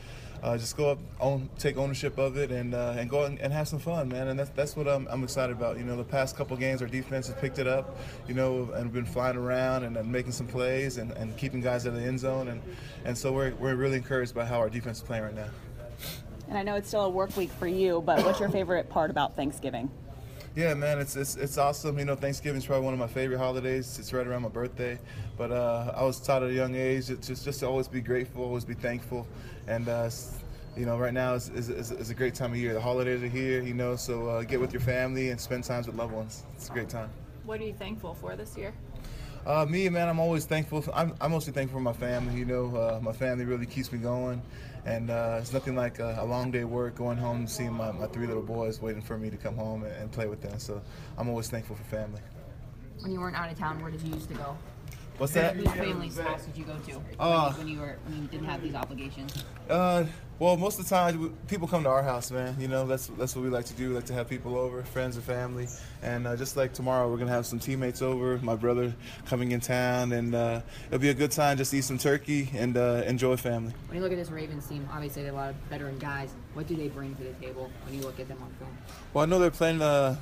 Uh, 0.44 0.58
just 0.58 0.76
go 0.76 0.92
up, 0.92 1.00
own, 1.22 1.50
take 1.58 1.78
ownership 1.78 2.18
of 2.18 2.36
it, 2.36 2.52
and 2.52 2.76
uh, 2.76 2.96
and 2.98 3.10
go 3.10 3.24
and, 3.24 3.40
and, 3.40 3.54
have 3.54 3.66
some 3.66 3.80
fun, 3.80 4.10
man. 4.10 4.28
And 4.28 4.38
that's 4.38 4.50
that's 4.50 4.76
what 4.76 4.90
I'm, 4.90 5.08
I'm 5.08 5.24
excited 5.24 5.56
about. 5.56 5.78
You 5.78 5.86
know, 5.86 5.96
the 5.96 6.04
past 6.04 6.36
couple 6.36 6.58
games, 6.58 6.82
our 6.82 6.88
defense 6.90 7.28
has 7.28 7.38
picked 7.38 7.60
it 7.60 7.68
up, 7.68 7.98
you 8.28 8.34
know, 8.34 8.70
and 8.74 8.92
been 8.92 9.06
flying 9.06 9.38
around 9.38 9.86
and, 9.86 9.96
and 9.96 10.12
making 10.12 10.34
some 10.34 10.48
plays 10.48 10.98
and, 10.98 11.14
and 11.14 11.38
keeping 11.38 11.62
guys 11.62 11.88
out 11.88 11.94
of 11.94 12.02
the 12.02 12.06
end 12.06 12.20
zone, 12.20 12.50
and 12.50 12.62
and 13.06 13.18
so 13.18 13.32
we're 13.32 13.54
we're 13.56 13.76
really 13.76 13.96
encouraged 13.96 14.36
by 14.36 14.44
how 14.44 14.60
our 14.60 14.70
defense 14.70 14.98
is 14.98 15.04
playing 15.04 15.24
right 15.24 15.34
now. 15.34 15.48
And 16.54 16.60
I 16.60 16.72
know 16.72 16.78
it's 16.78 16.88
still 16.88 17.06
a 17.06 17.10
work 17.10 17.36
week 17.36 17.50
for 17.50 17.66
you, 17.66 18.04
but 18.06 18.24
what's 18.24 18.40
your 18.40 18.48
favorite 18.48 18.88
part 18.88 19.10
about 19.10 19.36
Thanksgiving? 19.36 19.90
Yeah, 20.56 20.76
man, 20.76 21.00
it's, 21.00 21.16
it's 21.16 21.36
it's 21.36 21.58
awesome. 21.58 21.98
You 21.98 22.06
know, 22.06 22.16
Thanksgiving 22.16 22.60
is 22.60 22.66
probably 22.68 22.86
one 22.86 22.94
of 22.94 23.00
my 23.00 23.08
favorite 23.08 23.40
holidays. 23.40 23.98
It's 23.98 24.14
right 24.14 24.28
around 24.28 24.44
my 24.44 24.50
birthday, 24.50 25.00
but 25.36 25.52
uh, 25.52 25.96
I 25.96 26.04
was 26.04 26.20
taught 26.20 26.44
at 26.44 26.52
a 26.52 26.54
young 26.54 26.76
age 26.76 27.08
just 27.08 27.44
just 27.44 27.62
to 27.62 27.68
always 27.68 27.88
be 27.88 28.02
grateful, 28.02 28.44
always 28.44 28.66
be 28.66 28.76
thankful, 28.76 29.28
and 29.66 29.90
uh, 29.90 30.12
you 30.78 30.86
know, 30.86 30.96
right 30.96 31.12
now 31.12 31.34
is, 31.34 31.50
is, 31.50 31.70
is, 31.70 32.12
a 32.12 32.14
great 32.14 32.36
time 32.36 32.52
of 32.52 32.58
year. 32.58 32.76
The 32.76 32.82
holidays 32.82 33.24
are 33.24 33.28
here, 33.28 33.64
you 33.64 33.74
know, 33.74 33.96
so 33.96 34.28
uh, 34.28 34.44
get 34.44 34.62
with 34.62 34.74
your 34.74 34.82
family 34.82 35.32
and 35.32 35.42
spend 35.42 35.64
times 35.64 35.88
with 35.88 35.96
loved 35.96 36.14
ones. 36.14 36.44
It's 36.56 36.70
a 36.70 36.72
great 36.72 36.90
time. 36.90 37.10
What 37.46 37.62
are 37.62 37.64
you 37.64 37.74
thankful 37.74 38.14
for 38.14 38.36
this 38.36 38.56
year? 38.56 38.76
Uh, 39.46 39.66
me, 39.66 39.90
man, 39.90 40.08
I'm 40.08 40.20
always 40.20 40.46
thankful. 40.46 40.82
For, 40.82 40.96
I'm, 40.96 41.14
I'm 41.20 41.32
mostly 41.32 41.52
thankful 41.52 41.80
for 41.80 41.84
my 41.84 41.94
family. 41.94 42.36
You 42.40 42.46
know, 42.46 42.76
uh, 42.76 43.00
my 43.02 43.12
family 43.12 43.44
really 43.44 43.66
keeps 43.66 43.92
me 43.92 44.00
going, 44.00 44.42
and 44.86 45.10
uh, 45.10 45.40
it's 45.42 45.52
nothing 45.52 45.76
like 45.76 46.00
a, 46.00 46.18
a, 46.22 46.26
long 46.26 46.50
day 46.50 46.64
work, 46.64 46.96
going 46.96 47.18
home 47.18 47.38
and 47.38 47.50
seeing 47.50 47.74
my, 47.74 47.92
my 47.92 48.08
three 48.08 48.26
little 48.26 48.42
boys 48.42 48.82
waiting 48.82 49.02
for 49.02 49.18
me 49.18 49.30
to 49.30 49.38
come 49.38 49.56
home 49.56 49.84
and, 49.84 49.94
and 49.94 50.12
play 50.12 50.28
with 50.28 50.42
them. 50.42 50.58
So 50.60 50.82
I'm 51.18 51.28
always 51.28 51.50
thankful 51.50 51.76
for 51.76 51.84
family. 51.84 52.22
When 53.02 53.12
you 53.12 53.20
weren't 53.20 53.36
out 53.36 53.52
of 53.52 53.58
town, 53.58 53.82
where 53.82 53.92
did 53.92 54.02
you 54.02 54.14
used 54.14 54.30
to 54.30 54.36
go? 54.36 54.58
What's 55.18 55.34
that? 55.34 55.56
Whose 55.56 55.72
family's 55.72 56.18
house 56.18 56.46
did 56.46 56.58
you 56.58 56.66
go 56.66 56.76
to 56.76 57.02
uh, 57.20 57.54
when, 57.54 57.68
you, 57.68 57.80
were 57.80 57.98
when 58.06 58.22
you 58.22 58.28
didn't 58.30 58.48
have 58.48 58.64
these 58.64 58.76
obligations? 58.76 59.44
Uh, 59.70 60.06
well, 60.44 60.58
most 60.58 60.78
of 60.78 60.84
the 60.84 60.90
time 60.90 61.38
people 61.48 61.70
come 61.70 61.84
to 61.84 61.90
our 61.90 62.04
house, 62.04 62.30
man. 62.30 62.54
You 62.60 62.68
know, 62.68 62.86
that's 62.86 63.08
that's 63.18 63.34
what 63.34 63.44
we 63.44 63.50
like 63.50 63.64
to 63.68 63.74
do. 63.76 63.90
We 63.90 63.96
like 63.96 64.08
to 64.08 64.14
have 64.14 64.28
people 64.28 64.58
over, 64.58 64.84
friends 64.84 65.16
and 65.16 65.24
family. 65.24 65.70
And 66.02 66.28
uh, 66.28 66.36
just 66.36 66.58
like 66.58 66.74
tomorrow, 66.74 67.10
we're 67.10 67.18
gonna 67.18 67.32
have 67.32 67.46
some 67.46 67.60
teammates 67.60 68.02
over. 68.02 68.38
My 68.40 68.56
brother 68.56 68.94
coming 69.26 69.54
in 69.54 69.62
town, 69.62 70.12
and 70.12 70.36
uh, 70.36 70.60
it'll 70.88 71.00
be 71.00 71.12
a 71.12 71.14
good 71.14 71.32
time 71.32 71.56
just 71.56 71.72
to 71.72 71.78
eat 71.78 71.86
some 71.86 71.98
turkey 71.98 72.50
and 72.56 72.76
uh, 72.76 73.04
enjoy 73.06 73.38
family. 73.38 73.74
When 73.88 73.96
you 73.96 74.04
look 74.04 74.12
at 74.12 74.18
this 74.18 74.32
Ravens 74.32 74.68
team, 74.68 74.86
obviously 74.92 75.22
they 75.22 75.28
have 75.28 75.36
a 75.36 75.38
lot 75.38 75.50
of 75.52 75.56
veteran 75.70 75.98
guys. 75.98 76.34
What 76.56 76.68
do 76.68 76.76
they 76.76 76.90
bring 76.90 77.16
to 77.16 77.24
the 77.24 77.34
table 77.36 77.72
when 77.86 77.96
you 77.96 78.02
look 78.02 78.20
at 78.20 78.28
them 78.28 78.40
on 78.44 78.52
film? 78.60 78.78
Well, 79.14 79.24
I 79.24 79.26
know 79.28 79.40
they're 79.40 79.50
playing 79.50 79.82
uh, 79.82 80.18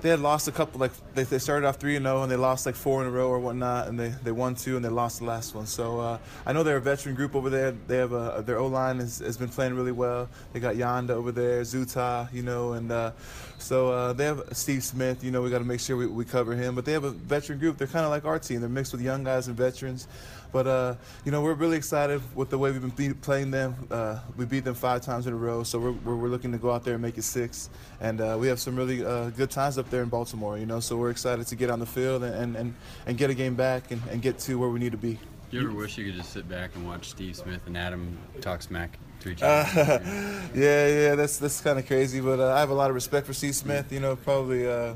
they 0.00 0.10
had 0.10 0.20
lost 0.20 0.46
a 0.46 0.52
couple 0.52 0.80
like 0.80 0.92
they, 1.14 1.24
they 1.24 1.38
started 1.38 1.66
off 1.66 1.76
three 1.76 1.96
and 1.96 2.04
zero 2.04 2.22
and 2.22 2.30
they 2.30 2.36
lost 2.36 2.66
like 2.66 2.76
four 2.76 3.02
in 3.02 3.08
a 3.08 3.10
row 3.10 3.28
or 3.28 3.38
whatnot 3.40 3.88
and 3.88 3.98
they, 3.98 4.08
they 4.22 4.30
won 4.30 4.54
two 4.54 4.76
and 4.76 4.84
they 4.84 4.88
lost 4.88 5.18
the 5.18 5.24
last 5.24 5.54
one. 5.54 5.66
So 5.66 5.98
uh, 5.98 6.18
I 6.46 6.52
know 6.52 6.62
they're 6.62 6.76
a 6.76 6.80
veteran 6.80 7.14
group 7.14 7.34
over 7.34 7.50
there. 7.50 7.72
They 7.72 7.96
have 7.96 8.12
a, 8.12 8.42
their 8.46 8.58
O 8.58 8.68
line 8.68 9.00
has, 9.00 9.18
has 9.18 9.36
been 9.36 9.48
playing 9.48 9.74
really 9.74 9.92
well. 9.92 10.28
They 10.52 10.60
got 10.60 10.76
Yanda 10.76 11.10
over 11.10 11.32
there, 11.32 11.62
Zuttah, 11.62 12.32
you 12.32 12.42
know, 12.42 12.74
and 12.74 12.92
uh, 12.92 13.12
so 13.58 13.90
uh, 13.90 14.12
they 14.12 14.24
have 14.24 14.42
Steve 14.52 14.84
Smith. 14.84 15.24
You 15.24 15.32
know, 15.32 15.42
we 15.42 15.50
got 15.50 15.58
to 15.58 15.64
make 15.64 15.80
sure 15.80 15.96
we, 15.96 16.06
we 16.06 16.24
cover 16.24 16.54
him. 16.54 16.74
But 16.74 16.84
they 16.84 16.92
have 16.92 17.04
a 17.04 17.10
veteran 17.10 17.58
group. 17.58 17.76
They're 17.76 17.88
kind 17.88 18.04
of 18.04 18.10
like 18.10 18.24
our 18.24 18.38
team. 18.38 18.60
They're 18.60 18.68
mixed 18.68 18.92
with 18.92 19.00
young 19.00 19.24
guys 19.24 19.48
and 19.48 19.56
veterans. 19.56 20.06
But 20.52 20.66
uh, 20.66 20.94
you 21.24 21.32
know, 21.32 21.42
we're 21.42 21.54
really 21.54 21.76
excited 21.76 22.20
with 22.34 22.50
the 22.50 22.58
way 22.58 22.70
we've 22.70 22.94
been 22.96 23.14
playing 23.14 23.50
them. 23.50 23.74
Uh, 23.90 24.20
we 24.36 24.44
beat 24.44 24.64
them 24.64 24.74
five 24.74 25.02
times 25.02 25.26
in 25.26 25.32
a 25.32 25.36
row, 25.36 25.62
so 25.62 25.78
we're, 25.78 25.92
we're, 25.92 26.16
we're 26.16 26.28
looking 26.28 26.52
to 26.52 26.58
go 26.58 26.70
out 26.70 26.84
there 26.84 26.94
and 26.94 27.02
make 27.02 27.18
it 27.18 27.24
six. 27.24 27.70
And 28.00 28.20
uh, 28.20 28.36
we 28.40 28.48
have 28.48 28.58
some 28.58 28.76
really 28.76 29.04
uh, 29.04 29.30
good 29.30 29.50
times 29.50 29.78
up 29.78 29.90
there 29.90 30.02
in 30.02 30.08
Baltimore. 30.08 30.58
You 30.58 30.66
know, 30.66 30.80
so 30.80 30.96
we're 30.96 31.10
excited 31.10 31.46
to 31.46 31.56
get 31.56 31.70
on 31.70 31.78
the 31.78 31.86
field 31.86 32.22
and 32.24 32.56
and, 32.56 32.74
and 33.06 33.18
get 33.18 33.30
a 33.30 33.34
game 33.34 33.54
back 33.54 33.90
and, 33.90 34.02
and 34.10 34.22
get 34.22 34.38
to 34.40 34.58
where 34.58 34.68
we 34.68 34.78
need 34.78 34.92
to 34.92 34.98
be. 34.98 35.18
Do 35.50 35.56
You 35.56 35.62
ever 35.64 35.74
wish 35.74 35.96
you 35.96 36.04
could 36.04 36.14
just 36.14 36.32
sit 36.32 36.46
back 36.46 36.74
and 36.74 36.86
watch 36.86 37.08
Steve 37.08 37.34
Smith 37.34 37.62
and 37.66 37.76
Adam 37.76 38.18
talk 38.42 38.60
smack 38.60 38.98
to 39.20 39.30
each 39.30 39.42
other? 39.42 39.70
yeah, 40.54 40.88
yeah, 40.88 41.14
that's 41.14 41.38
that's 41.38 41.60
kind 41.62 41.78
of 41.78 41.86
crazy, 41.86 42.20
but 42.20 42.38
uh, 42.38 42.52
I 42.52 42.60
have 42.60 42.68
a 42.68 42.74
lot 42.74 42.90
of 42.90 42.94
respect 42.94 43.26
for 43.26 43.32
Steve 43.32 43.54
Smith. 43.54 43.90
You 43.90 44.00
know, 44.00 44.16
probably 44.16 44.68
uh, 44.68 44.94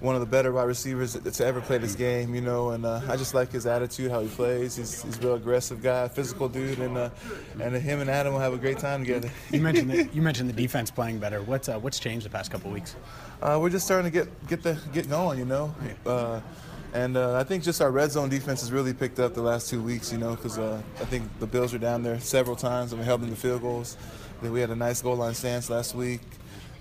one 0.00 0.14
of 0.14 0.20
the 0.20 0.26
better 0.26 0.52
wide 0.52 0.64
receivers 0.64 1.14
to 1.14 1.44
ever 1.44 1.60
play 1.60 1.78
this 1.78 1.94
game. 1.94 2.34
You 2.34 2.40
know, 2.40 2.70
and 2.70 2.84
uh, 2.84 3.00
I 3.08 3.16
just 3.16 3.34
like 3.34 3.52
his 3.52 3.66
attitude, 3.66 4.10
how 4.10 4.20
he 4.20 4.28
plays. 4.28 4.76
He's 4.76 5.02
he's 5.02 5.18
a 5.18 5.20
real 5.20 5.34
aggressive 5.34 5.82
guy, 5.82 6.08
physical 6.08 6.48
dude, 6.48 6.78
and 6.78 6.96
uh, 6.96 7.10
and 7.60 7.74
him 7.74 8.00
and 8.00 8.10
Adam 8.10 8.32
will 8.32 8.40
have 8.40 8.52
a 8.52 8.58
great 8.58 8.78
time 8.78 9.00
together. 9.04 9.30
You 9.50 9.60
mentioned 9.60 9.90
the, 9.90 10.08
you 10.12 10.22
mentioned 10.22 10.48
the 10.48 10.54
defense 10.54 10.90
playing 10.90 11.18
better. 11.18 11.42
What's 11.42 11.68
uh, 11.68 11.78
what's 11.78 11.98
changed 11.98 12.26
the 12.26 12.30
past 12.30 12.50
couple 12.50 12.70
weeks? 12.70 12.96
Uh, 13.42 13.58
we're 13.60 13.70
just 13.70 13.84
starting 13.84 14.10
to 14.10 14.18
get 14.18 14.46
get 14.48 14.62
the 14.62 14.78
get 14.92 15.08
going, 15.08 15.38
you 15.38 15.44
know. 15.44 15.74
Uh, 16.06 16.40
and 16.94 17.16
uh, 17.16 17.36
I 17.36 17.42
think 17.42 17.64
just 17.64 17.82
our 17.82 17.90
red 17.90 18.12
zone 18.12 18.28
defense 18.28 18.60
has 18.60 18.70
really 18.70 18.94
picked 18.94 19.18
up 19.18 19.34
the 19.34 19.42
last 19.42 19.68
two 19.68 19.82
weeks, 19.82 20.12
you 20.12 20.18
know, 20.18 20.36
because 20.36 20.58
uh, 20.58 20.80
I 21.00 21.04
think 21.04 21.24
the 21.40 21.46
Bills 21.46 21.72
were 21.72 21.80
down 21.80 22.04
there 22.04 22.20
several 22.20 22.54
times 22.54 22.92
and 22.92 23.00
we 23.00 23.04
held 23.04 23.20
them 23.20 23.30
to 23.30 23.36
field 23.36 23.62
goals. 23.62 23.96
Then 24.40 24.52
we 24.52 24.60
had 24.60 24.70
a 24.70 24.76
nice 24.76 25.02
goal 25.02 25.16
line 25.16 25.34
stance 25.34 25.68
last 25.68 25.96
week, 25.96 26.20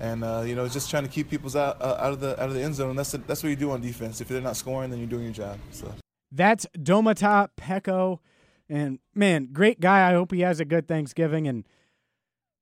and 0.04 0.22
uh, 0.22 0.44
you 0.46 0.54
know, 0.54 0.68
just 0.68 0.90
trying 0.90 1.04
to 1.04 1.10
keep 1.10 1.30
people's 1.30 1.56
out 1.56 1.82
uh, 1.82 1.96
out 1.98 2.12
of 2.12 2.20
the 2.20 2.40
out 2.42 2.50
of 2.50 2.54
the 2.54 2.62
end 2.62 2.76
zone. 2.76 2.90
And 2.90 3.00
that's 3.00 3.12
that's 3.12 3.42
what 3.42 3.50
you 3.50 3.56
do 3.56 3.72
on 3.72 3.80
defense. 3.80 4.20
If 4.20 4.28
they're 4.28 4.42
not 4.42 4.58
scoring, 4.58 4.90
then 4.90 5.00
you're 5.00 5.08
doing 5.08 5.24
your 5.24 5.34
job. 5.34 5.58
So 5.72 5.94
That's 6.30 6.68
Domata 6.78 7.48
Peko. 7.58 8.20
And 8.68 9.00
man, 9.16 9.50
great 9.54 9.80
guy. 9.80 10.10
I 10.10 10.14
hope 10.14 10.34
he 10.34 10.42
has 10.42 10.60
a 10.60 10.66
good 10.66 10.90
Thanksgiving. 10.90 11.48
And 11.48 11.66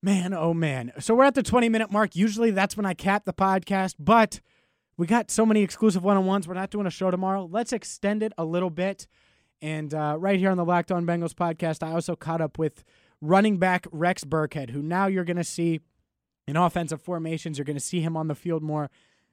man, 0.03 0.35
oh 0.35 0.53
man. 0.53 0.91
So 0.99 1.15
we're 1.15 1.23
at 1.23 1.33
the 1.33 1.41
20 1.41 1.67
minute 1.67 1.91
mark. 1.91 2.15
Usually 2.15 2.51
that's 2.51 2.77
when 2.77 2.85
I 2.85 2.93
cap 2.93 3.25
the 3.25 3.33
podcast, 3.33 3.95
but 3.97 4.39
we 4.95 5.07
got 5.07 5.31
so 5.31 5.43
many 5.43 5.63
exclusive 5.63 6.03
one 6.03 6.17
on 6.17 6.27
ones. 6.27 6.47
We're 6.47 6.53
not 6.53 6.69
doing 6.69 6.85
a 6.85 6.91
show 6.91 7.09
tomorrow. 7.09 7.49
Let's 7.51 7.73
extend 7.73 8.21
it 8.21 8.33
a 8.37 8.45
little 8.45 8.69
bit. 8.69 9.07
And 9.63 9.93
uh, 9.95 10.15
right 10.19 10.37
here 10.37 10.51
on 10.51 10.57
the 10.57 10.65
Locked 10.65 10.91
On 10.91 11.07
Bengals 11.07 11.33
podcast, 11.33 11.81
I 11.81 11.91
also 11.91 12.15
caught 12.15 12.41
up 12.41 12.59
with 12.59 12.83
running 13.19 13.57
back 13.57 13.87
Rex 13.91 14.23
Burkhead, 14.23 14.71
who 14.71 14.83
now 14.83 15.07
you're 15.07 15.23
going 15.23 15.37
to 15.37 15.43
see 15.43 15.79
in 16.51 16.57
offensive 16.57 17.01
formations. 17.01 17.57
You're 17.57 17.65
going 17.65 17.77
to 17.77 17.79
see 17.79 18.01
him 18.01 18.17
on 18.17 18.27
the 18.27 18.35
field 18.35 18.61
more, 18.61 18.91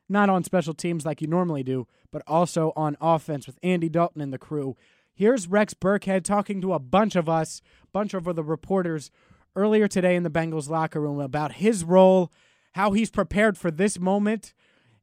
not 0.09 0.31
on 0.31 0.44
special 0.44 0.72
teams 0.72 1.04
like 1.04 1.20
you 1.20 1.26
normally 1.26 1.64
do, 1.64 1.87
but 2.12 2.22
also 2.28 2.72
on 2.76 2.96
offense 3.00 3.46
with 3.46 3.59
Andy 3.61 3.88
Dalton 3.88 4.22
and 4.22 4.33
the 4.33 4.38
crew. 4.38 4.76
Here's 5.12 5.48
Rex 5.48 5.74
Burkhead 5.74 6.22
talking 6.22 6.61
to 6.61 6.72
a 6.72 6.78
bunch 6.78 7.16
of 7.16 7.28
us, 7.28 7.61
bunch 7.92 8.14
of 8.14 8.24
the 8.24 8.44
reporters 8.44 9.11
earlier 9.57 9.88
today 9.88 10.14
in 10.14 10.22
the 10.22 10.31
Bengals 10.31 10.70
locker 10.70 11.00
room 11.00 11.18
about 11.18 11.54
his 11.54 11.83
role, 11.83 12.31
how 12.74 12.92
he's 12.92 13.11
prepared 13.11 13.59
for 13.59 13.72
this 13.72 13.98
moment, 13.98 14.54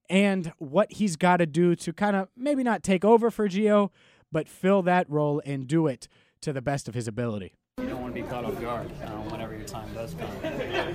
and 0.10 0.54
what 0.58 0.94
he's 0.94 1.18
got 1.18 1.38
to 1.38 1.46
do 1.46 1.76
to 1.76 1.92
kind 1.92 2.16
of 2.16 2.30
maybe 2.38 2.64
not 2.64 2.82
take 2.82 3.04
over 3.04 3.30
for 3.30 3.50
Gio, 3.50 3.90
but 4.32 4.48
fill 4.48 4.82
that 4.84 5.10
role 5.10 5.42
and 5.46 5.68
do 5.68 5.86
it 5.86 6.08
to 6.40 6.54
the 6.54 6.62
best 6.62 6.88
of 6.88 6.94
his 6.94 7.10
ability. 7.10 7.56
You 7.78 7.88
don't 7.88 8.02
want 8.02 8.16
to 8.16 8.22
be 8.22 8.28
caught 8.30 8.46
off 8.46 8.62
guard 8.62 8.90
time 9.66 9.94
does 9.94 10.16
come. 10.16 10.30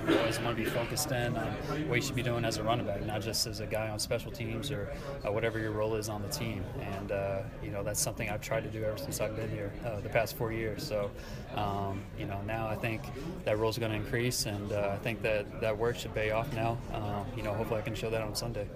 You 0.09 0.17
always 0.19 0.39
want 0.39 0.57
to 0.57 0.63
be 0.63 0.69
focused 0.69 1.11
in 1.11 1.35
on 1.35 1.47
what 1.87 1.95
you 1.95 2.01
should 2.01 2.15
be 2.15 2.23
doing 2.23 2.45
as 2.45 2.57
a 2.57 2.63
running 2.63 2.85
back, 2.85 3.05
not 3.05 3.21
just 3.21 3.47
as 3.47 3.59
a 3.59 3.65
guy 3.65 3.89
on 3.89 3.99
special 3.99 4.31
teams 4.31 4.71
or 4.71 4.91
uh, 5.25 5.31
whatever 5.31 5.59
your 5.59 5.71
role 5.71 5.95
is 5.95 6.09
on 6.09 6.21
the 6.21 6.29
team. 6.29 6.63
And 6.79 7.11
uh, 7.11 7.41
you 7.63 7.71
know 7.71 7.83
that's 7.83 7.99
something 7.99 8.29
I've 8.29 8.41
tried 8.41 8.63
to 8.63 8.69
do 8.69 8.83
ever 8.83 8.97
since 8.97 9.21
I've 9.21 9.35
been 9.35 9.49
here 9.49 9.71
uh, 9.85 9.99
the 10.01 10.09
past 10.09 10.35
four 10.35 10.51
years. 10.51 10.85
So 10.85 11.11
um, 11.55 12.03
you 12.17 12.25
know 12.25 12.41
now 12.45 12.67
I 12.67 12.75
think 12.75 13.01
that 13.45 13.57
role 13.57 13.69
is 13.69 13.77
going 13.77 13.91
to 13.91 13.97
increase, 13.97 14.45
and 14.45 14.71
uh, 14.71 14.91
I 14.93 14.97
think 14.97 15.21
that 15.21 15.61
that 15.61 15.77
work 15.77 15.97
should 15.97 16.13
pay 16.13 16.31
off 16.31 16.51
now. 16.53 16.77
Um, 16.93 17.25
you 17.35 17.43
know 17.43 17.53
hopefully 17.53 17.79
I 17.79 17.83
can 17.83 17.95
show 17.95 18.09
that 18.09 18.21
on 18.21 18.35
Sunday. 18.35 18.67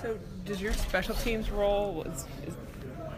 So, 0.00 0.18
does 0.46 0.62
your 0.62 0.72
special 0.72 1.14
teams 1.16 1.50
role 1.50 2.02
is, 2.04 2.24
is 2.46 2.54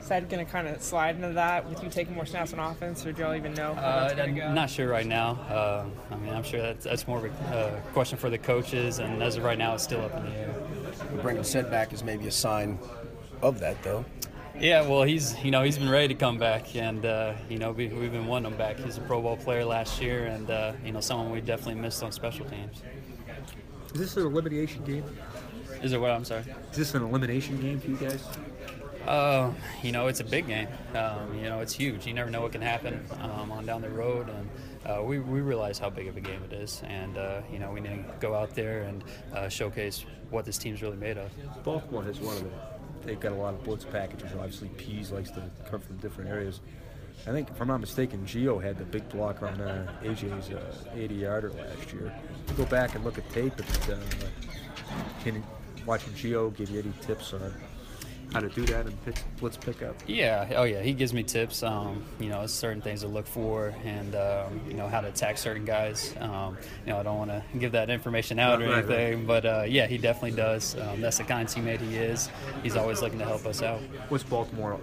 Said 0.02 0.28
going 0.28 0.44
to 0.44 0.50
kind 0.50 0.66
of 0.66 0.82
slide 0.82 1.14
into 1.14 1.32
that 1.34 1.68
with 1.68 1.82
you 1.82 1.88
taking 1.88 2.14
more 2.14 2.26
snaps 2.26 2.52
on 2.52 2.58
offense, 2.58 3.06
or 3.06 3.12
do 3.12 3.22
y'all 3.22 3.34
even 3.34 3.54
know 3.54 3.74
how 3.74 3.80
Uh, 3.80 4.08
that's 4.14 4.28
going? 4.28 4.42
I'm 4.42 4.54
not 4.54 4.68
sure 4.68 4.88
right 4.88 5.06
now. 5.06 5.32
Uh, 5.48 5.84
I 6.10 6.16
mean, 6.16 6.34
I'm 6.34 6.42
sure 6.42 6.60
that's, 6.60 6.84
that's 6.84 7.06
more 7.06 7.24
of 7.24 7.24
a 7.24 7.56
uh, 7.56 7.80
question 7.92 8.18
for 8.18 8.28
the 8.28 8.38
coaches, 8.38 8.98
and 8.98 9.22
as 9.22 9.36
of 9.36 9.44
right 9.44 9.56
now, 9.56 9.74
it's 9.74 9.84
still 9.84 10.00
up 10.00 10.14
in 10.16 10.24
the 10.24 10.36
air. 10.36 10.54
Bringing 11.22 11.44
Sid 11.44 11.70
back 11.70 11.92
is 11.92 12.02
maybe 12.02 12.26
a 12.26 12.32
sign 12.32 12.78
of 13.42 13.60
that, 13.60 13.80
though. 13.84 14.04
Yeah, 14.58 14.86
well, 14.86 15.02
he's 15.04 15.38
you 15.42 15.50
know 15.50 15.62
he's 15.62 15.78
been 15.78 15.88
ready 15.88 16.08
to 16.08 16.14
come 16.14 16.36
back, 16.36 16.76
and 16.76 17.06
uh, 17.06 17.34
you 17.48 17.58
know 17.58 17.70
we, 17.72 17.88
we've 17.88 18.12
been 18.12 18.26
wanting 18.26 18.52
him 18.52 18.58
back. 18.58 18.78
He's 18.78 18.98
a 18.98 19.00
Pro 19.02 19.22
Bowl 19.22 19.36
player 19.36 19.64
last 19.64 20.00
year, 20.02 20.26
and 20.26 20.50
uh, 20.50 20.72
you 20.84 20.92
know 20.92 21.00
someone 21.00 21.30
we 21.30 21.40
definitely 21.40 21.80
missed 21.80 22.02
on 22.02 22.12
special 22.12 22.44
teams. 22.46 22.82
Is 23.94 24.00
this 24.00 24.16
an 24.16 24.26
elimination 24.26 24.84
game? 24.84 25.04
Is 25.82 25.92
it 25.92 26.00
what 26.00 26.10
I'm 26.10 26.24
sorry? 26.24 26.44
Is 26.70 26.76
this 26.76 26.94
an 26.94 27.02
elimination 27.02 27.60
game 27.60 27.80
for 27.80 27.88
you 27.90 27.96
guys? 27.96 28.24
Uh, 29.06 29.52
you 29.82 29.92
know, 29.92 30.06
it's 30.06 30.20
a 30.20 30.24
big 30.24 30.46
game. 30.46 30.68
Um, 30.94 31.36
you 31.36 31.44
know, 31.44 31.60
it's 31.60 31.72
huge. 31.72 32.06
You 32.06 32.14
never 32.14 32.30
know 32.30 32.42
what 32.42 32.52
can 32.52 32.62
happen 32.62 33.04
um, 33.20 33.50
on 33.50 33.66
down 33.66 33.82
the 33.82 33.88
road, 33.88 34.28
and 34.28 34.48
uh, 34.86 35.02
we, 35.02 35.18
we 35.18 35.40
realize 35.40 35.78
how 35.78 35.90
big 35.90 36.06
of 36.06 36.16
a 36.16 36.20
game 36.20 36.42
it 36.44 36.52
is. 36.52 36.82
And 36.84 37.18
uh, 37.18 37.40
you 37.52 37.58
know, 37.58 37.72
we 37.72 37.80
need 37.80 37.90
to 37.90 38.04
go 38.20 38.34
out 38.34 38.54
there 38.54 38.82
and 38.82 39.04
uh, 39.34 39.48
showcase 39.48 40.04
what 40.30 40.44
this 40.44 40.58
team's 40.58 40.82
really 40.82 40.96
made 40.96 41.18
of. 41.18 41.30
Baltimore 41.64 42.04
has 42.04 42.20
one 42.20 42.36
of 42.36 42.44
the. 42.44 42.50
They've 43.02 43.18
got 43.18 43.32
a 43.32 43.36
lot 43.36 43.54
of 43.54 43.64
blitz 43.64 43.84
packages. 43.84 44.30
Obviously, 44.32 44.68
Pees 44.68 45.10
likes 45.10 45.30
to 45.32 45.42
come 45.68 45.80
from 45.80 45.96
different 45.96 46.30
areas. 46.30 46.60
I 47.26 47.30
think, 47.30 47.50
if 47.50 47.60
I'm 47.60 47.68
not 47.68 47.80
mistaken, 47.80 48.24
Gio 48.26 48.62
had 48.62 48.78
the 48.78 48.84
big 48.84 49.08
block 49.08 49.42
on 49.42 49.60
uh, 49.60 49.92
AJ's 50.02 50.48
80-yarder 50.48 51.50
last 51.50 51.92
year. 51.92 52.12
Go 52.56 52.64
back 52.66 52.94
and 52.96 53.04
look 53.04 53.18
at 53.18 53.28
tape. 53.30 53.52
But, 53.56 53.90
uh, 53.90 53.96
can 55.22 55.42
watching 55.86 56.12
Gio 56.14 56.54
give 56.56 56.70
you 56.70 56.80
any 56.80 56.92
tips 57.00 57.32
on 57.32 57.52
how 58.32 58.40
to 58.40 58.48
do 58.48 58.64
that 58.66 58.86
and 58.86 58.96
blitz 59.38 59.56
pickup? 59.56 59.94
Yeah, 60.06 60.48
oh 60.56 60.64
yeah, 60.64 60.80
he 60.82 60.92
gives 60.92 61.12
me 61.12 61.22
tips. 61.22 61.62
Um, 61.62 62.02
you 62.18 62.28
know, 62.28 62.46
certain 62.46 62.80
things 62.82 63.00
to 63.02 63.08
look 63.08 63.26
for, 63.26 63.74
and 63.84 64.14
um, 64.14 64.60
you 64.68 64.74
know 64.74 64.88
how 64.88 65.00
to 65.00 65.08
attack 65.08 65.38
certain 65.38 65.64
guys. 65.64 66.14
Um, 66.20 66.56
you 66.86 66.92
know, 66.92 66.98
I 66.98 67.02
don't 67.02 67.18
want 67.18 67.30
to 67.30 67.42
give 67.58 67.72
that 67.72 67.90
information 67.90 68.38
out 68.38 68.60
Right, 68.60 68.68
or 68.68 68.72
anything, 68.74 69.18
right. 69.18 69.26
but 69.26 69.46
uh, 69.46 69.64
yeah, 69.68 69.86
he 69.86 69.98
definitely 69.98 70.36
does. 70.36 70.76
Um, 70.78 71.00
that's 71.00 71.18
the 71.18 71.24
kind 71.24 71.46
of 71.48 71.54
teammate 71.54 71.80
he 71.80 71.96
is. 71.96 72.28
He's 72.62 72.76
always 72.76 73.02
looking 73.02 73.18
to 73.18 73.24
help 73.24 73.44
us 73.46 73.62
out. 73.62 73.80
What's 74.08 74.24
Baltimore? 74.24 74.80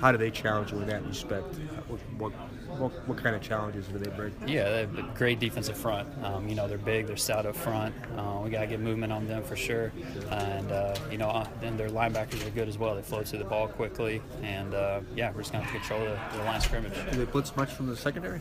How 0.00 0.10
do 0.12 0.18
they 0.18 0.30
challenge 0.30 0.72
you 0.72 0.78
in 0.78 0.86
that 0.86 1.04
respect? 1.06 1.44
What, 1.88 2.00
what, 2.16 2.32
what, 2.78 3.08
what 3.08 3.18
kind 3.18 3.36
of 3.36 3.42
challenges 3.42 3.86
do 3.86 3.98
they 3.98 4.10
bring? 4.16 4.34
Yeah, 4.46 4.70
they 4.70 4.80
have 4.80 4.98
a 4.98 5.02
great 5.14 5.40
defensive 5.40 5.76
front. 5.76 6.08
Um, 6.24 6.48
you 6.48 6.54
know, 6.54 6.66
they're 6.66 6.78
big, 6.78 7.06
they're 7.06 7.18
stout 7.18 7.44
up 7.44 7.54
front. 7.54 7.94
Uh, 8.16 8.40
we 8.42 8.48
got 8.48 8.60
to 8.60 8.66
get 8.66 8.80
movement 8.80 9.12
on 9.12 9.28
them 9.28 9.42
for 9.42 9.56
sure. 9.56 9.92
And, 10.30 10.72
uh, 10.72 10.96
you 11.10 11.18
know, 11.18 11.28
uh, 11.28 11.46
and 11.62 11.78
their 11.78 11.90
linebackers 11.90 12.46
are 12.46 12.50
good 12.50 12.66
as 12.66 12.78
well. 12.78 12.94
They 12.94 13.02
float 13.02 13.28
through 13.28 13.40
the 13.40 13.44
ball 13.44 13.68
quickly. 13.68 14.22
And, 14.42 14.72
uh, 14.72 15.00
yeah, 15.14 15.32
we're 15.32 15.42
just 15.42 15.52
going 15.52 15.66
to 15.66 15.70
control 15.70 16.00
the, 16.00 16.18
the 16.32 16.44
line 16.44 16.62
scrimmage. 16.62 16.94
Do 17.12 17.18
they 17.18 17.30
blitz 17.30 17.54
much 17.54 17.70
from 17.70 17.86
the 17.86 17.96
secondary? 17.96 18.40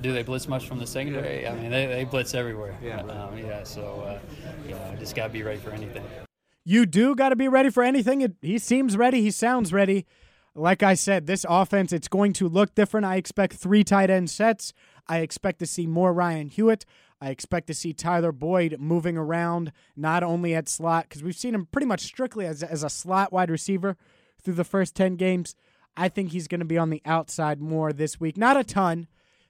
Do 0.00 0.12
they 0.12 0.22
blitz 0.22 0.46
much 0.46 0.68
from 0.68 0.78
the 0.78 0.86
secondary? 0.86 1.48
I 1.48 1.54
mean, 1.56 1.70
they, 1.70 1.86
they 1.86 2.04
blitz 2.04 2.32
everywhere. 2.32 2.76
Yeah. 2.80 3.00
Um, 3.00 3.36
yeah, 3.38 3.64
so, 3.64 4.04
uh, 4.06 4.18
you 4.68 4.74
know, 4.74 4.94
just 5.00 5.16
got 5.16 5.26
to 5.26 5.32
be 5.32 5.42
ready 5.42 5.58
for 5.58 5.70
anything. 5.70 6.04
You 6.64 6.86
do 6.86 7.16
got 7.16 7.30
to 7.30 7.36
be 7.36 7.48
ready 7.48 7.70
for 7.70 7.82
anything. 7.82 8.20
It, 8.20 8.34
he 8.40 8.58
seems 8.58 8.96
ready. 8.96 9.20
He 9.20 9.30
sounds 9.30 9.72
ready. 9.72 10.06
Like 10.54 10.82
I 10.82 10.94
said, 10.94 11.26
this 11.26 11.44
offense, 11.48 11.92
it's 11.92 12.08
going 12.08 12.32
to 12.34 12.48
look 12.48 12.74
different. 12.74 13.06
I 13.06 13.16
expect 13.16 13.54
three 13.54 13.82
tight 13.82 14.10
end 14.10 14.30
sets. 14.30 14.72
I 15.08 15.18
expect 15.18 15.58
to 15.58 15.66
see 15.66 15.86
more 15.86 16.12
Ryan 16.12 16.48
Hewitt. 16.48 16.84
I 17.20 17.30
expect 17.30 17.66
to 17.68 17.74
see 17.74 17.92
Tyler 17.92 18.32
Boyd 18.32 18.76
moving 18.78 19.16
around, 19.16 19.72
not 19.96 20.22
only 20.22 20.54
at 20.54 20.68
slot, 20.68 21.08
because 21.08 21.22
we've 21.22 21.34
seen 21.34 21.54
him 21.54 21.66
pretty 21.66 21.86
much 21.86 22.02
strictly 22.02 22.46
as, 22.46 22.62
as 22.62 22.82
a 22.82 22.90
slot 22.90 23.32
wide 23.32 23.50
receiver 23.50 23.96
through 24.42 24.54
the 24.54 24.64
first 24.64 24.94
10 24.94 25.16
games. 25.16 25.56
I 25.96 26.08
think 26.08 26.30
he's 26.30 26.48
going 26.48 26.60
to 26.60 26.64
be 26.66 26.78
on 26.78 26.90
the 26.90 27.02
outside 27.04 27.60
more 27.60 27.92
this 27.92 28.20
week. 28.20 28.36
Not 28.36 28.56
a 28.56 28.64
ton, 28.64 29.08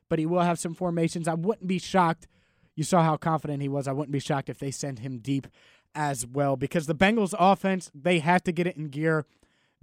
but 0.09 0.19
he 0.19 0.27
will 0.27 0.43
have 0.43 0.59
some 0.59 0.75
formations. 0.75 1.27
I 1.27 1.35
wouldn't 1.35 1.67
be 1.67 1.79
shocked. 1.79 2.29
You 2.77 2.85
saw 2.85 3.03
how 3.03 3.17
confident 3.17 3.63
he 3.63 3.69
was. 3.69 3.89
I 3.89 3.93
wouldn't 3.93 4.13
be 4.13 4.21
shocked 4.21 4.49
if 4.49 4.59
they 4.59 4.71
send 4.71 5.01
him 5.01 5.19
deep 5.19 5.47
as 5.95 6.27
well 6.27 6.57
because 6.57 6.87
the 6.87 6.95
Bengals 6.95 7.35
offense, 7.39 7.91
they 7.95 8.19
have 8.19 8.43
to 8.45 8.53
get 8.53 8.67
it 8.67 8.77
in 8.77 8.89
gear. 8.89 9.27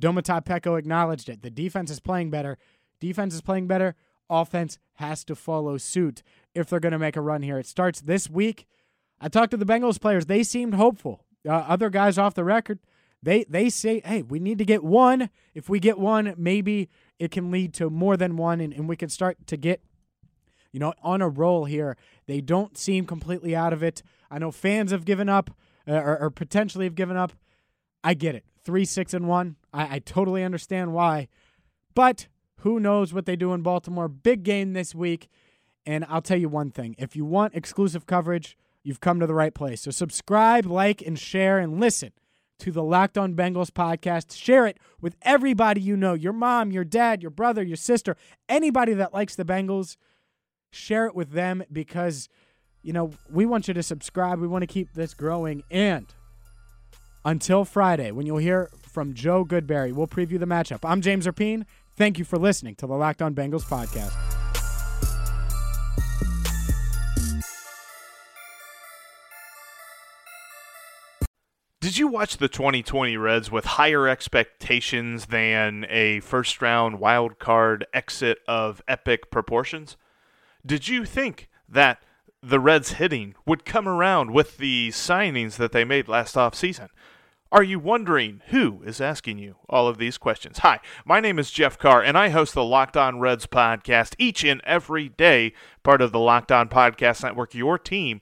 Domata 0.02 0.44
Peko 0.44 0.78
acknowledged 0.78 1.30
it. 1.30 1.42
The 1.42 1.50
defense 1.50 1.92
is 1.92 2.00
playing 2.00 2.32
better. 2.32 2.58
Defense 3.00 3.34
is 3.34 3.42
playing 3.42 3.68
better. 3.68 3.96
Offense 4.30 4.78
has 4.96 5.24
to 5.26 5.36
follow 5.36 5.78
suit 5.78 6.24
if 6.56 6.68
they're 6.68 6.80
going 6.80 6.92
to 6.92 7.00
make 7.00 7.16
a 7.16 7.22
run 7.22 7.42
here. 7.42 7.60
It 7.60 7.68
starts 7.68 8.02
this 8.02 8.30
week. 8.30 8.66
I 9.20 9.30
talked 9.30 9.52
to 9.52 9.58
the 9.58 9.66
Bengals 9.66 10.02
players. 10.02 10.26
They 10.26 10.44
seemed 10.44 10.74
hopeful. 10.74 11.26
uh, 11.48 11.52
other 11.52 11.90
guys 11.90 12.18
off 12.18 12.34
the 12.34 12.44
record, 12.44 12.80
they 13.24 13.44
they 13.48 13.70
say, 13.70 14.02
hey, 14.04 14.24
we 14.24 14.40
need 14.40 14.58
to 14.58 14.66
get 14.66 14.84
one. 14.84 15.30
If 15.54 15.70
we 15.70 15.80
get 15.80 16.00
one, 16.00 16.34
maybe 16.38 16.90
it 17.20 17.32
can 17.32 17.52
lead 17.52 17.74
to 17.76 17.90
more 17.90 18.18
than 18.18 18.36
one, 18.38 18.60
and, 18.60 18.74
and 18.74 18.90
we 18.90 18.96
can 18.96 19.10
start 19.10 19.46
to 19.48 19.58
get, 19.58 19.82
you 20.72 20.80
know, 20.80 20.94
on 21.04 21.22
a 21.22 21.30
roll 21.30 21.66
here. 21.66 21.98
They 22.26 22.42
don't 22.42 22.78
seem 22.78 23.06
completely 23.06 23.56
out 23.56 23.74
of 23.74 23.84
it. 23.84 24.02
I 24.30 24.40
know 24.40 24.52
fans 24.52 24.92
have 24.92 25.06
given 25.06 25.30
up, 25.30 25.52
uh, 25.88 25.94
or, 25.94 26.18
or 26.18 26.30
potentially 26.32 26.86
have 26.86 26.96
given 26.96 27.18
up. 27.18 27.34
I 28.04 28.16
get 28.16 28.34
it. 28.34 28.46
Three, 28.64 28.86
six, 28.86 29.14
and 29.14 29.28
one. 29.28 29.56
I, 29.74 29.96
I 29.96 30.00
totally 30.00 30.44
understand 30.44 30.94
why. 30.94 31.28
But 31.94 32.28
who 32.60 32.80
knows 32.80 33.14
what 33.14 33.26
they 33.26 33.36
do 33.36 33.54
in 33.54 33.62
Baltimore? 33.62 34.08
Big 34.08 34.44
game 34.44 34.74
this 34.74 34.94
week. 34.94 35.30
And 35.86 36.06
I'll 36.08 36.22
tell 36.22 36.38
you 36.38 36.50
one 36.50 36.72
thing 36.72 36.96
if 37.00 37.16
you 37.16 37.26
want 37.26 37.56
exclusive 37.56 38.06
coverage, 38.06 38.56
you've 38.84 39.00
come 39.00 39.20
to 39.20 39.28
the 39.28 39.34
right 39.34 39.54
place. 39.54 39.82
So 39.82 39.92
subscribe, 39.92 40.66
like, 40.66 41.02
and 41.02 41.18
share, 41.18 41.58
and 41.58 41.80
listen 41.80 42.12
to 42.60 42.72
the 42.72 42.84
Locked 42.84 43.18
On 43.18 43.34
Bengals 43.34 43.72
podcast. 43.72 44.38
Share 44.38 44.68
it 44.68 44.78
with 45.02 45.16
everybody 45.24 45.82
you 45.82 45.98
know 45.98 46.14
your 46.14 46.34
mom, 46.34 46.72
your 46.72 46.84
dad, 46.84 47.24
your 47.24 47.32
brother, 47.32 47.64
your 47.64 47.78
sister, 47.78 48.16
anybody 48.48 48.94
that 48.94 49.14
likes 49.14 49.36
the 49.36 49.46
Bengals. 49.46 49.98
Share 50.72 51.08
it 51.08 51.16
with 51.16 51.32
them 51.32 51.64
because, 51.72 52.30
you 52.84 52.94
know, 52.94 53.12
we 53.30 53.48
want 53.48 53.68
you 53.68 53.74
to 53.74 53.84
subscribe. 53.84 54.40
We 54.40 54.48
want 54.48 54.62
to 54.62 54.68
keep 54.68 54.94
this 54.94 55.16
growing. 55.16 55.64
And 55.72 56.06
until 57.26 57.66
Friday, 57.66 58.12
when 58.12 58.28
you'll 58.28 58.38
hear 58.38 58.70
from 58.92 59.14
Joe 59.14 59.46
Goodberry, 59.46 59.94
we'll 59.94 60.08
preview 60.08 60.40
the 60.40 60.46
matchup. 60.46 60.80
I'm 60.84 61.02
James 61.02 61.26
Rapien. 61.26 61.66
Thank 61.96 62.20
you 62.20 62.26
for 62.26 62.38
listening 62.38 62.76
to 62.76 62.88
the 62.88 62.94
Locked 62.94 63.22
On 63.22 63.34
Bengals 63.34 63.64
podcast. 63.64 64.16
Did 71.80 71.98
you 71.98 72.08
watch 72.08 72.38
the 72.38 72.48
2020 72.48 73.18
Reds 73.18 73.52
with 73.52 73.66
higher 73.66 74.08
expectations 74.08 75.26
than 75.26 75.86
a 75.90 76.20
first 76.20 76.62
round 76.62 77.00
wild 77.00 77.40
card 77.40 77.86
exit 77.94 78.38
of 78.48 78.82
epic 78.88 79.32
proportions? 79.32 79.98
Did 80.66 80.88
you 80.88 81.06
think 81.06 81.50
that 81.68 82.04
the 82.44 82.60
Reds 82.60 82.94
hitting 82.94 83.36
would 83.46 83.66
come 83.66 83.88
around 83.88 84.32
with 84.32 84.58
the 84.58 84.90
signings 84.90 85.56
that 85.56 85.72
they 85.72 85.84
made 85.84 86.08
last 86.08 86.36
offseason? 86.36 86.90
Are 87.54 87.64
you 87.64 87.80
wondering 87.80 88.42
who 88.48 88.82
is 88.86 89.02
asking 89.02 89.38
you 89.38 89.58
all 89.68 89.90
of 89.90 89.98
these 89.98 90.18
questions? 90.18 90.60
Hi, 90.60 90.80
my 91.04 91.20
name 91.20 91.38
is 91.38 91.52
Jeff 91.52 91.78
Carr, 91.78 92.02
and 92.02 92.18
I 92.18 92.30
host 92.30 92.54
the 92.54 92.64
Locked 92.64 92.96
On 92.96 93.20
Reds 93.20 93.46
podcast 93.46 94.16
each 94.18 94.46
and 94.46 94.62
every 94.64 95.10
day, 95.10 95.52
part 95.84 96.02
of 96.02 96.14
the 96.14 96.20
Locked 96.20 96.54
On 96.54 96.70
Podcast 96.70 97.24
Network, 97.24 97.54
your 97.54 97.78
team 97.78 98.22